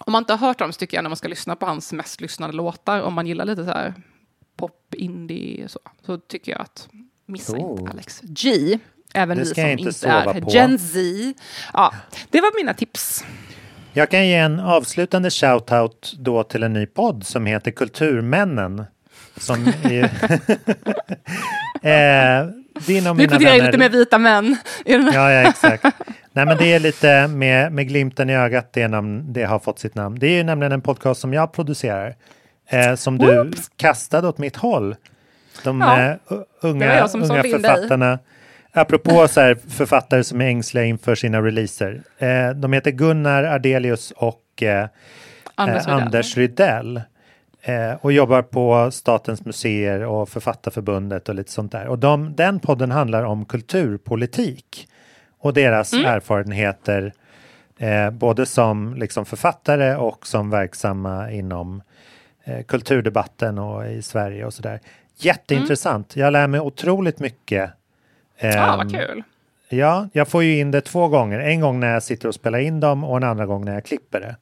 [0.00, 1.92] om man inte har hört dem så tycker jag när man ska lyssna på hans
[1.92, 3.94] mest lyssnade låtar, om man gillar lite så här
[4.56, 6.88] pop, indie så, så tycker jag att
[7.26, 7.78] missa Cool.
[7.78, 8.78] inte Alex G.
[9.14, 10.50] Även vi som inte, inte är på.
[10.50, 10.98] Gen Z.
[11.72, 11.94] Ja,
[12.30, 13.24] det var mina tips.
[13.94, 18.84] Jag kan ge en avslutande shout-out då till en ny podd som heter Kulturmännen.
[19.36, 20.04] Som är,
[21.82, 22.46] eh,
[22.86, 24.56] din och Nu mina inkluderar jag lite mer vita män.
[24.84, 25.84] Ja, ja, exakt.
[26.32, 29.78] Nej, men det är lite med, med glimten i ögat det, namn, det har fått
[29.78, 30.18] sitt namn.
[30.18, 32.14] Det är ju nämligen en podcast som jag producerar.
[32.68, 33.70] Eh, som du Whoops.
[33.76, 34.96] kastade åt mitt håll.
[35.64, 38.18] De Ja, eh, det unga, unga in dig.
[38.72, 42.02] Apropå så här, författare som är ängsliga inför sina releaser.
[42.18, 44.86] Eh, de heter Gunnar Ardelius och eh,
[45.54, 45.94] Anders eh.
[45.94, 47.00] Anders Rydell.
[47.62, 51.86] Eh, och jobbar på Statens museer och Författarförbundet och lite sånt där.
[51.86, 54.88] Och de, den podden handlar om kulturpolitik
[55.38, 56.06] och deras Mm.
[56.06, 57.12] erfarenheter
[57.78, 61.82] eh, både som liksom författare och som verksamma inom
[62.44, 64.80] eh, kulturdebatten och i Sverige och sådär.
[65.16, 66.16] Jätteintressant.
[66.16, 67.70] Jag lär mig otroligt mycket.
[68.38, 69.22] Ja, Ah, vad Ehm, kul.
[69.68, 71.38] Ja, jag får ju in det två gånger.
[71.38, 73.84] En gång när jag sitter och spelar in dem och en andra gång när jag
[73.84, 74.36] klipper det.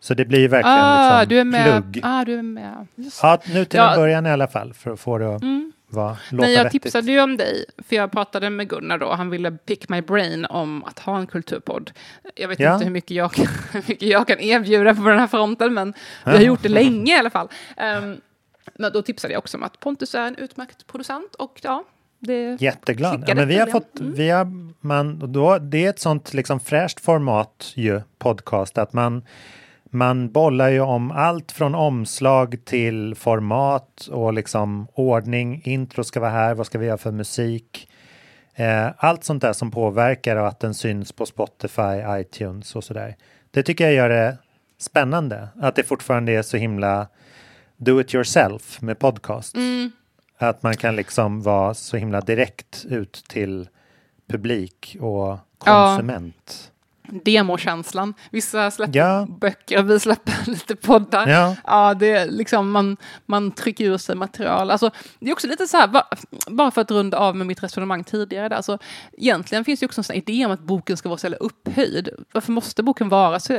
[0.00, 1.64] Så det blir verkligen Ah, liksom du är med.
[1.92, 2.00] plugg.
[2.04, 2.86] Ah, du är med.
[2.94, 3.20] Just.
[3.22, 3.90] Ja, nu till Ja.
[3.94, 5.72] en början i alla fall för att få det att Mm.
[5.88, 6.82] vara, låta Men jag vettigt.
[6.82, 10.44] tipsade ju om dig, för jag pratade med Gunnar då, han ville pick my brain
[10.46, 11.90] om att ha en kulturpodd.
[12.34, 12.72] Jag vet Ja.
[12.74, 15.94] inte hur mycket jag, kan- hur mycket jag kan erbjuda på den här fronten, men
[16.24, 17.48] vi har gjort det länge i alla fall.
[18.02, 18.20] Um,
[18.78, 21.84] men då tipsade jag också om att Pontus är en utmärkt producent och ja,
[22.24, 22.60] det...
[22.60, 23.24] Jätteglad.
[23.26, 24.00] Ja, men vi har fått.
[24.00, 24.14] Mm.
[24.14, 24.46] vi har,
[24.80, 29.24] man, då, det är ett sånt liksom fräscht format ju, podcast, att man,
[29.84, 36.30] man bollar ju om allt från omslag till format och liksom ordning, intro ska vara
[36.30, 37.88] här, vad ska vi göra för musik?
[38.54, 43.16] Eh, allt sånt där som påverkar och att den syns på Spotify, iTunes och sådär.
[43.50, 44.36] Det tycker jag gör det
[44.78, 47.06] spännande, att det fortfarande är så himla
[47.76, 49.56] do it yourself med podcast.
[49.56, 49.92] Mm.
[50.38, 53.68] Att man kan liksom vara så himla direkt ut till
[54.28, 56.72] publik och konsument.
[57.08, 58.14] Demokänslan.
[58.30, 59.26] Vissa släpper Ja.
[59.40, 61.28] böcker, vi släpper lite poddar.
[61.28, 61.56] Ja.
[61.64, 62.96] Ja, det är liksom man,
[63.26, 64.70] man trycker ur sig material.
[64.70, 66.04] Alltså, det är också lite så här, ba-
[66.48, 68.48] bara för att runda av med mitt resonemang tidigare.
[68.48, 68.78] Där, alltså,
[69.12, 72.08] egentligen finns det också en idé om att boken ska vara så jävla upphöjd.
[72.32, 73.52] Varför måste boken vara så?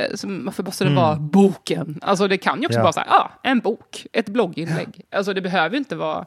[0.44, 1.98] varför måste det vara boken?
[2.02, 2.82] Alltså det kan ju också Ja.
[2.82, 5.00] vara så här, ja, en bok, ett blogginlägg.
[5.12, 6.26] Alltså det behöver inte vara...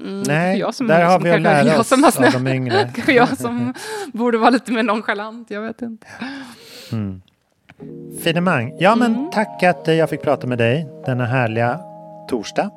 [0.00, 2.32] Mm, Nej, jag som, där har som vi att lära jag oss som har av
[2.32, 2.90] de yngre.
[2.94, 3.74] Kanske jag som
[4.12, 6.06] borde vara lite mer nonchalant, jag vet inte.
[8.22, 8.74] Finemang.
[8.78, 9.30] Ja, men Mm.
[9.32, 11.80] tack att eh, jag fick prata med dig denna härliga
[12.28, 12.70] torsdag.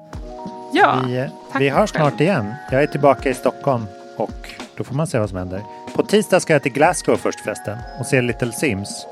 [0.74, 2.54] Ja, Vi, eh, tack vi hörs snart igen.
[2.72, 3.86] Jag är tillbaka i Stockholm
[4.18, 4.32] och
[4.78, 5.62] då får man se vad som händer.
[5.96, 9.06] På tisdag ska jag till Glasgow först förresten och se Little Sims,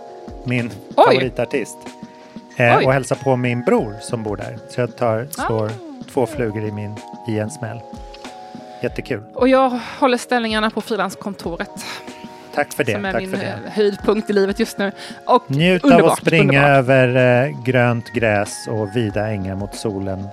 [0.45, 1.77] min favoritartist.
[2.57, 2.85] Eh, Oj.
[2.85, 4.57] och hälsa på min bror som bor där.
[4.69, 5.88] Så jag tar, slår Ah.
[6.13, 6.95] Två flugor i, min,
[7.27, 7.79] i en smäll.
[8.81, 9.23] Jättekul.
[9.33, 11.69] och jag håller ställningarna på frilanskontoret.
[12.55, 12.91] Tack för det.
[12.91, 13.45] som är Tack min för det.
[13.65, 14.91] eh, höjdpunkt i livet just nu.
[15.25, 16.77] Och Njut av att springa underbart.
[16.77, 20.27] över eh, grönt gräs och vida ängar mot solen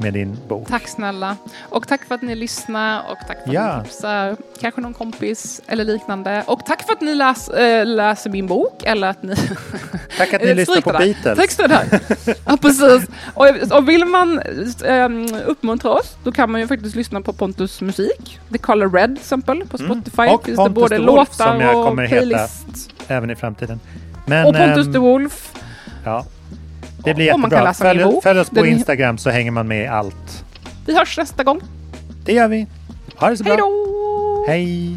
[0.00, 0.68] med din bok.
[0.68, 1.36] Tack snälla.
[1.68, 3.76] Och tack för att ni lyssnar och tack för att Ja.
[3.78, 6.44] ni tipsar kanske någon kompis eller liknande.
[6.46, 9.36] Och tack för att ni läs, äh, läser min bok eller att ni...
[10.18, 11.36] Tack att ni Eh, lyssnar på det där.
[11.36, 11.56] Beatles.
[11.56, 12.00] Det här.
[12.46, 13.08] Ja, precis.
[13.34, 13.46] Och,
[13.78, 14.42] och vill man
[14.84, 18.40] ähm, uppmuntra oss, då kan man ju faktiskt lyssna på Pontus musik.
[18.52, 20.22] The Color Red, till exempel, på Spotify.
[20.22, 20.34] Mm.
[20.34, 22.48] Och Finns det Pontus både the Wolf, låtar som jag och kommer heta.
[23.08, 23.80] Även i framtiden.
[24.26, 25.52] Men, Och Pontus ehm, the Wolf.
[26.04, 26.24] Ja.
[27.04, 27.94] Det blir Och man kan jättebra.
[28.04, 30.44] Följ, följ oss på Den Instagram så hänger man med i allt.
[30.86, 31.60] Vi hörs nästa gång.
[32.24, 32.66] Det gör vi.
[33.16, 33.52] Ha det så bra.
[33.52, 34.44] Hej då!
[34.48, 34.96] Hej!